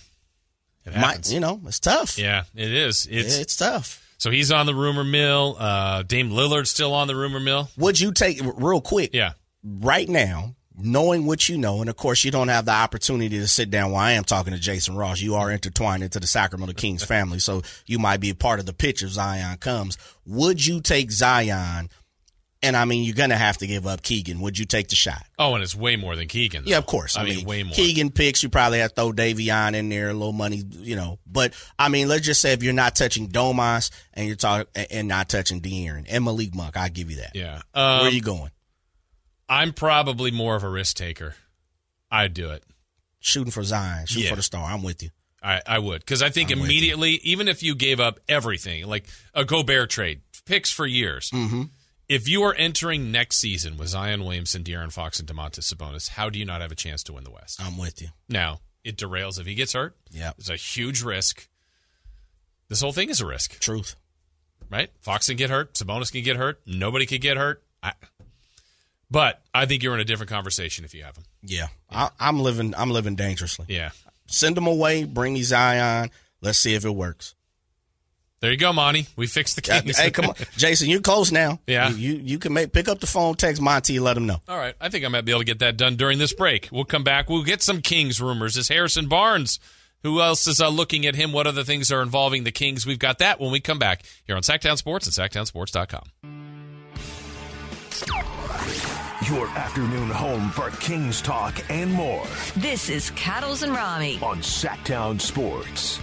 [0.86, 1.34] It Might, happens.
[1.34, 2.17] you know, it's tough.
[2.17, 3.08] Yeah, it is.
[3.10, 4.04] It's, It's tough.
[4.17, 5.56] so he's on the rumor mill.
[5.60, 7.69] Uh, Dame Lillard's still on the rumor mill.
[7.77, 9.34] Would you take, real quick, Yeah.
[9.63, 13.48] right now, knowing what you know, and of course, you don't have the opportunity to
[13.48, 15.22] sit down while I am talking to Jason Ross.
[15.22, 18.66] You are intertwined into the Sacramento Kings family, so you might be a part of
[18.66, 19.98] the pitch if Zion comes.
[20.26, 21.90] Would you take Zion?
[22.64, 24.40] And I mean, you're going to have to give up Keegan.
[24.42, 25.26] Would you take the shot?
[25.40, 26.66] Oh, and it's way more than Keegan.
[26.68, 27.18] Yeah, of course.
[27.18, 27.74] I, mean, way more.
[27.74, 28.44] Keegan picks.
[28.44, 31.18] You probably have to throw Davion in there, a little money, you know.
[31.26, 35.08] But I mean, let's just say if you're not touching Domas and you're talking and
[35.08, 37.32] not touching De'Aaron and Malik Monk, I give you that.
[37.34, 37.62] Yeah.
[37.74, 38.52] Where Um, are you going?
[39.52, 41.36] I'm probably more of a risk taker.
[42.10, 42.63] I'd do it.
[43.19, 44.30] Shooting for Zion, shooting Yeah.
[44.32, 44.71] for the star.
[44.71, 45.10] I'm with you.
[45.44, 49.08] I, I would because I think I'm immediately, even if you gave up everything, like
[49.34, 51.30] a Gobert trade, picks for years.
[51.32, 51.63] Mm-hmm.
[52.08, 56.30] If you are entering next season with Zion Williamson, De'Aaron Fox, and Domantas Sabonis, how
[56.30, 57.60] do you not have a chance to win the West?
[57.62, 58.10] I'm with you.
[58.30, 59.96] Now it derails if he gets hurt.
[60.12, 60.32] Yeah.
[60.38, 61.48] it's a huge risk.
[62.69, 63.96] This whole thing is a risk, Truth.
[64.69, 64.90] right?
[65.02, 67.63] Fox can get hurt, Sabonis can get hurt, nobody could get hurt.
[67.84, 67.94] I,
[69.12, 71.26] but I think you're in a different conversation if you have him.
[71.44, 72.74] Yeah, I, I'm living.
[72.76, 73.66] I'm living dangerously.
[73.70, 73.92] Yeah,
[74.28, 75.04] send him away.
[75.04, 76.10] Bring me Zion.
[76.42, 77.36] Let's see if it works.
[78.40, 79.06] There you go, Monty.
[79.16, 80.00] We fixed the Kings.
[80.00, 80.90] hey, come on, Jason.
[80.90, 81.60] You're close now.
[81.68, 81.90] Yeah.
[81.90, 84.42] you you, you can make pick up the phone, text Monty, let him know.
[84.48, 84.74] All right.
[84.82, 86.68] I think I might be able to get that done during this break.
[86.72, 87.30] We'll come back.
[87.30, 88.58] We'll get some Kings rumors.
[88.58, 89.60] Is Harrison Barnes?
[90.02, 91.32] Who else is uh, looking at him?
[91.32, 92.88] What other things are involving the Kings?
[92.88, 96.02] We've got that when we come back here on Sactown Sports and SactownSports.com.
[99.32, 102.25] Your afternoon home for Kings talk and more
[102.58, 104.19] This is Cattles and Ramie.
[104.21, 106.02] on Sactown Sports.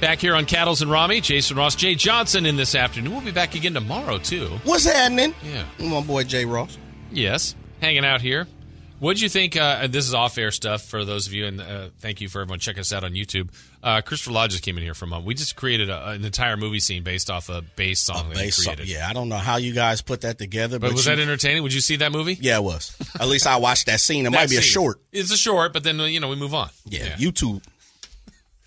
[0.00, 3.12] Back here on Cattles and Ramie, Jason Ross, Jay Johnson in this afternoon.
[3.12, 4.46] We'll be back again tomorrow, too.
[4.64, 5.34] What's happening?
[5.42, 5.64] Yeah.
[5.80, 6.76] My boy Jay Ross.
[7.10, 8.46] Yes, hanging out here.
[8.98, 9.56] What'd you think?
[9.58, 12.60] Uh, this is off-air stuff for those of you, and uh, thank you for everyone
[12.60, 13.50] checking us out on YouTube.
[13.82, 15.26] Uh, Christopher Lodge just came in here for a moment.
[15.26, 18.46] We just created a, an entire movie scene based off a bass song that he
[18.46, 18.76] Bass song.
[18.84, 21.20] Yeah, I don't know how you guys put that together, but, But was you- that
[21.20, 21.62] entertaining?
[21.62, 22.38] Would you see that movie?
[22.40, 22.96] Yeah, it was.
[23.20, 24.24] At least I watched that scene.
[24.24, 24.98] It That might be a short.
[25.12, 26.70] It's a short, but then you know we move on.
[26.86, 27.62] Yeah, YouTube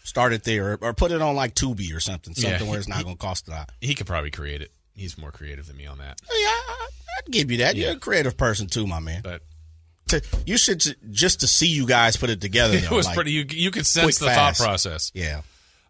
[0.04, 2.70] started there, or, or put it on like Tubi or something, something Yeah.
[2.70, 3.72] where it's not going to cost a lot.
[3.82, 4.72] he could probably create it.
[4.94, 6.22] He's more creative than me on that.
[6.32, 6.88] Yeah, I,
[7.26, 7.76] I'd give you that.
[7.78, 9.22] You're a creative person too, my man.
[9.24, 9.42] But
[10.10, 12.78] To, you should just to see you guys put it together.
[12.78, 13.32] it was like, pretty.
[13.32, 14.60] You you could sense quick, the fast.
[14.60, 15.12] thought process.
[15.14, 15.42] Yeah.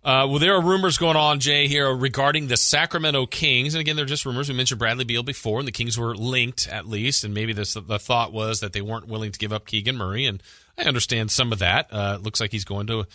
[0.01, 3.73] Uh, well, there are rumors going on, Jay, here regarding the Sacramento Kings.
[3.73, 4.47] And again, they're just rumors.
[4.47, 7.25] We mentioned Bradley Beal before, and the Kings were linked at least.
[7.25, 10.25] And maybe this, the thought was that they weren't willing to give up Keegan Murray.
[10.25, 10.41] And
[10.77, 11.87] I understand some of that.
[11.91, 13.07] Uh, it looks like he's going to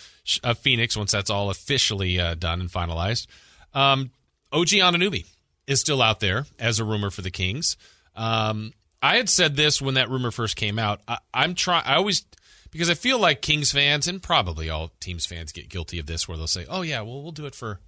[0.43, 3.29] uh, Phoenix once that's all officially uh, done and finalized.
[3.73, 4.11] Um,
[4.53, 5.25] OG Anunoby
[5.67, 7.79] is still out there as a rumor for the Kings.
[8.15, 8.73] Um,
[9.05, 11.01] I had said this when that rumor first came out.
[11.07, 11.85] I, I'm trying.
[11.85, 12.25] I always
[12.71, 16.27] because I feel like Kings fans and probably all teams fans get guilty of this,
[16.27, 17.81] where they'll say, "Oh yeah, well we'll do it for."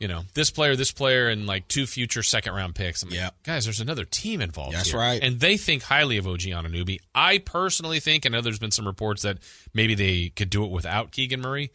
[0.00, 3.04] You know, this player, this player, and like two future second round picks.
[3.04, 3.30] I'm like, Yeah.
[3.44, 4.74] guys, there's another team involved.
[4.74, 4.98] That's here.
[4.98, 5.22] right.
[5.22, 6.98] And they think highly of OG Anunoby.
[7.14, 9.38] I personally think, I know there's been some reports that
[9.72, 11.70] maybe they could do it without Keegan Murray,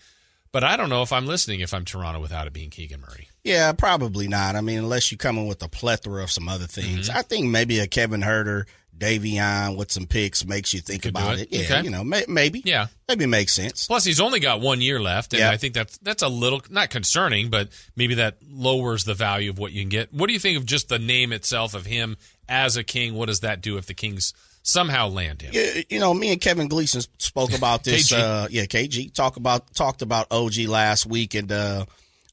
[0.51, 3.28] but I don't know if I'm listening if I'm Toronto without it being Keegan Murray.
[3.43, 4.55] Yeah, probably not.
[4.55, 7.09] I mean, unless you come in with a plethora of some other things.
[7.09, 7.17] Mm-hmm.
[7.17, 8.65] I think maybe a Kevin Huerter,
[8.97, 11.47] Davion with some picks makes you think about it.
[11.51, 11.51] it.
[11.51, 11.83] Yeah, Okay.
[11.85, 12.61] you know, may, maybe.
[12.65, 12.87] Yeah.
[13.07, 13.87] Maybe it makes sense.
[13.87, 15.49] Plus, he's only got one year left, and Yeah.
[15.51, 19.57] I think that's that's a little not concerning, but maybe that lowers the value of
[19.57, 20.13] what you can get.
[20.13, 22.17] What do you think of just the name itself of him
[22.49, 23.13] as a king?
[23.13, 24.33] What does that do if the Kings
[24.63, 25.51] somehow land him?
[25.53, 28.11] Yeah, you know, me and Kevin Gleason spoke about this.
[28.11, 28.19] KG.
[28.19, 31.85] uh, yeah, KG talk about talked about OG last week, and uh,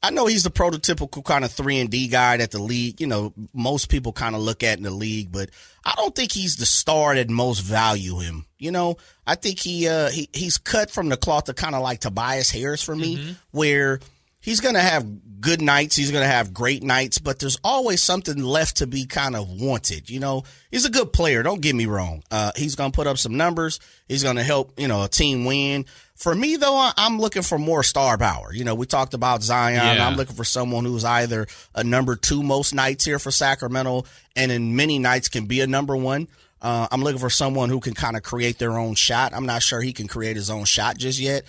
[0.03, 3.01] I know he's the prototypical kind of three and D guy that the league.
[3.01, 5.51] You know, most people kind of look at in the league, but
[5.84, 8.47] I don't think he's the star that most value him.
[8.59, 11.82] You know, I think he uh, he he's cut from the cloth to kind of
[11.82, 14.01] like Tobias Harris for me, where
[14.40, 15.97] he's going to have good nights.
[15.97, 19.49] He's going to have great nights, but there's always something left to be kind of
[19.61, 20.09] wanted.
[20.09, 21.42] You know, he's a good player.
[21.42, 22.22] Don't get me wrong.
[22.30, 23.80] Uh, he's going to put up some numbers.
[24.09, 25.84] He's going to help, you know, a team win.
[26.16, 28.52] For me, though, I'm looking for more star power.
[28.52, 29.96] You know, we talked about Zion.
[29.96, 30.06] Yeah.
[30.06, 34.04] I'm looking for someone who's either a number two most nights here for Sacramento
[34.34, 36.28] and in many nights can be a number one.
[36.62, 39.34] Uh, I'm looking for someone who can kind of create their own shot.
[39.34, 41.44] I'm not sure he can create his own shot just yet.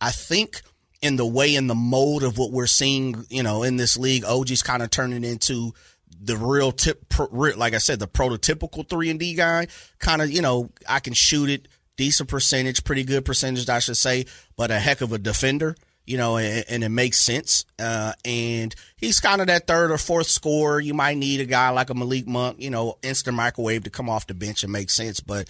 [0.00, 0.62] I think
[1.02, 4.24] in the way in the mode of what we're seeing, you know, in this league,
[4.24, 5.72] OG's kind of turning into
[6.20, 9.66] the real tip, like I said, the prototypical three and D guy.
[9.98, 13.96] Kind of, you know, I can shoot it, decent percentage, pretty good percentage, I should
[13.96, 14.26] say,
[14.56, 15.76] but a heck of a defender.
[16.08, 17.64] You know, and, and it makes sense.
[17.80, 20.78] Uh, and he's kind of that third or fourth scorer.
[20.78, 24.08] You might need a guy like a Malik Monk, you know, instant microwave to come
[24.08, 25.18] off the bench and make sense.
[25.18, 25.48] But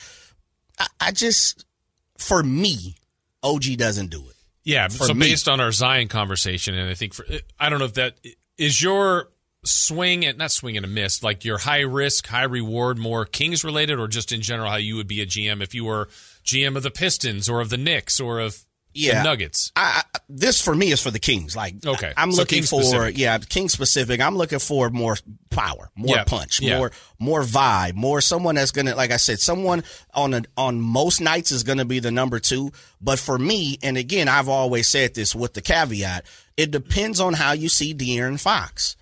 [0.79, 1.67] I, I just,
[2.17, 2.95] for me,
[3.43, 4.37] OG doesn't do it.
[4.65, 4.89] Yeah.
[4.89, 5.29] For so me.
[5.29, 7.27] based on our Zion conversation, and I think for
[7.61, 8.19] I don't know if that
[8.57, 9.29] is your
[9.65, 13.65] swing and not swing and a miss, like your high risk, high reward, more Kings
[13.65, 16.09] related, or just in general how you would be a GM if you were
[16.47, 19.19] GM of the Pistons or of the Knicks or of Yeah.
[19.19, 19.73] the Nuggets.
[19.77, 21.55] I, I, this for me is for the Kings.
[21.55, 22.13] Like, Okay.
[22.17, 23.19] I'm So looking King for specific.
[23.19, 24.21] yeah, King specific.
[24.23, 25.17] I'm looking for more
[25.51, 26.25] power, more Yeah.
[26.25, 26.79] punch, Yeah.
[26.79, 29.85] more more vibe, more someone that's gonna, like I said, someone
[30.15, 32.73] on a, on most nights is gonna be the number two.
[33.01, 36.25] But for me, and again, I've always said this with the caveat,
[36.57, 38.97] it depends on how you see De'Aaron Fox.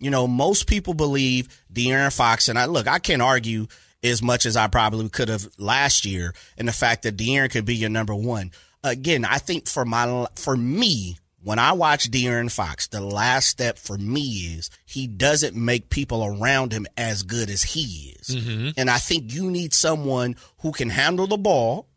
[0.00, 3.66] You know, most people believe De'Aaron Fox, and I look, I can't argue
[4.02, 7.64] as much as I probably could have last year, and the fact that De'Aaron could
[7.64, 8.52] be your number one.
[8.84, 13.78] Again, I think for my for me, when I watch De'Aaron Fox, the last step
[13.78, 18.70] for me is he doesn't make people around him as good as he is, mm-hmm.
[18.76, 21.88] and I think you need someone who can handle the ball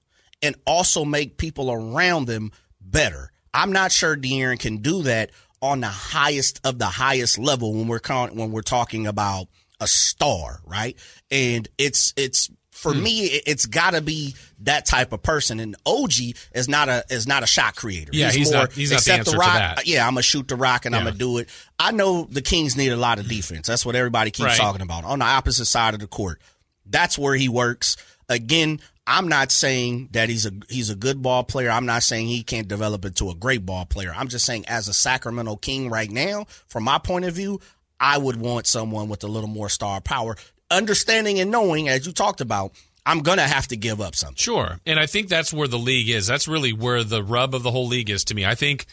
[0.41, 3.31] and also make people around them better.
[3.53, 5.31] I'm not sure De'Aaron can do that
[5.61, 9.47] on the highest of the highest level when we're con- when we're talking about
[9.81, 10.97] a star, right?
[11.29, 13.03] And it's it's for Hmm.
[13.03, 15.59] me, it- it's got to be that type of person.
[15.59, 18.11] And OG is not a is not a shot creator.
[18.13, 19.53] Yeah, he's not- he's not the answer to rock.
[19.53, 19.87] that.
[19.87, 21.49] Yeah, I'm gonna shoot the rock and I'm gonna do it.
[21.77, 23.67] I know the Kings need a lot of defense.
[23.67, 24.57] That's what everybody keeps Right.
[24.57, 25.03] talking about.
[25.03, 26.41] On the opposite side of the court,
[26.85, 27.97] that's where he works.
[28.29, 31.69] Again, I'm not saying that he's a he's a good ball player.
[31.69, 34.13] I'm not saying he can't develop into a great ball player.
[34.15, 37.59] I'm just saying as a Sacramento King right now, from my point of view,
[38.01, 40.35] I would want someone with a little more star power,
[40.69, 42.71] understanding and knowing, as you talked about,
[43.05, 44.35] I'm gonna have to give up something.
[44.37, 44.79] Sure.
[44.85, 46.27] And I think that's where the league is.
[46.27, 48.45] That's really where the rub of the whole league is to me.
[48.45, 48.87] I think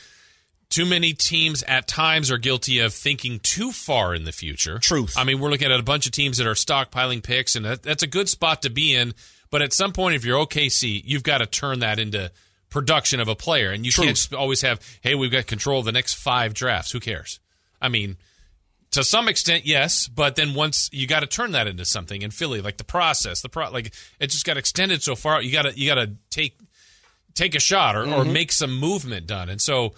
[0.69, 4.79] too many teams at times are guilty of thinking too far in the future.
[4.79, 5.15] Truth.
[5.17, 7.83] I mean, we're looking at a bunch of teams that are stockpiling picks, and that,
[7.83, 9.15] that's a good spot to be in.
[9.51, 12.31] But at some point, if you're OKC, you've got to turn that into
[12.69, 13.71] production of a player.
[13.71, 16.93] And you can't always have, hey, we've got control of the next five drafts.
[16.93, 17.41] Who cares?
[17.81, 18.19] I mean,
[18.93, 22.31] to some extent, yes, but then once you got to turn that into something in
[22.31, 25.43] Philly, like the process, the pro, like it just got extended so far.
[25.43, 26.59] You got to you got to take
[27.35, 28.33] take a shot or, or mm-hmm.
[28.33, 29.95] make some movement done, and so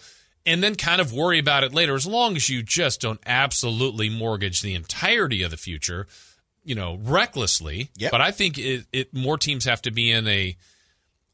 [0.46, 1.94] and then kind of worry about it later.
[1.94, 6.06] As long as you just don't absolutely mortgage the entirety of the future,
[6.64, 7.90] you know, recklessly.
[7.96, 8.10] Yep.
[8.10, 10.56] But I think it, it more teams have to be in a.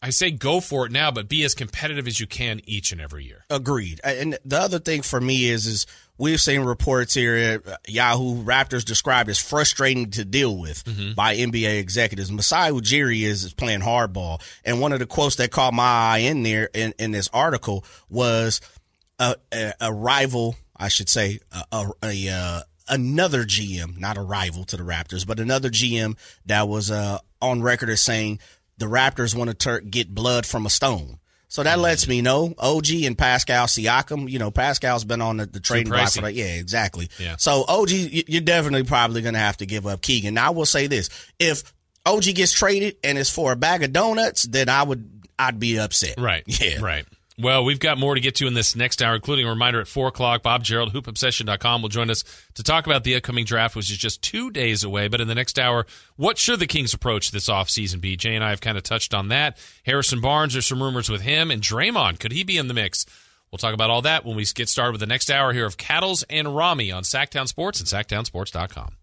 [0.03, 3.01] I say go for it now, but be as competitive as you can each and
[3.01, 3.45] every year.
[3.49, 4.01] Agreed.
[4.05, 5.87] And the other thing for me is is
[6.19, 7.37] we've seen reports here
[7.67, 12.31] at Yahoo Raptors described as frustrating to deal with by NBA executives.
[12.31, 16.19] Masai Ujiri is, is playing hardball, and one of the quotes that caught my eye
[16.19, 18.61] in there in, in this article was
[19.19, 24.23] a, a, a rival, I should say, a, a, a uh, another GM, not a
[24.23, 28.39] rival to the Raptors, but another GM that was uh, on record as saying
[28.79, 31.19] the Raptors want to tur- get blood from a stone.
[31.57, 34.29] So that lets me know OG and Pascal Siakam.
[34.31, 36.29] You know, Pascal's been on the, the trading block for.
[36.35, 37.09] Yeah, exactly.
[37.19, 37.37] Yeah.
[37.39, 40.35] So OG, you- you're definitely probably going to have to give up Keegan.
[40.35, 41.73] Now I will say this: if
[42.05, 45.79] OG gets traded and it's for a bag of donuts, then I would I'd be
[45.79, 46.17] upset.
[46.19, 46.43] Right.
[46.61, 46.83] Yeah.
[46.83, 47.07] Right.
[47.39, 49.89] Well, we've got more to get to in this next hour, including a reminder at
[49.89, 50.43] 4 o'clock.
[50.43, 52.25] Bob Gerald, hoopobsession.com, will join us
[52.55, 55.09] to talk about the upcoming draft, which is just two days away.
[55.09, 55.85] But in the next hour,
[56.17, 58.17] what should the Kings approach this offseason be?
[58.17, 59.59] Jay and I have kind of touched on that.
[59.85, 61.51] Harrison Barnes, there's some rumors with him.
[61.51, 63.05] And Draymond, could he be in the mix?
[63.51, 65.77] We'll talk about all that when we get started with the next hour here of
[65.77, 68.97] Cattles and Ramie on Sactown Sports and sactownsports.com.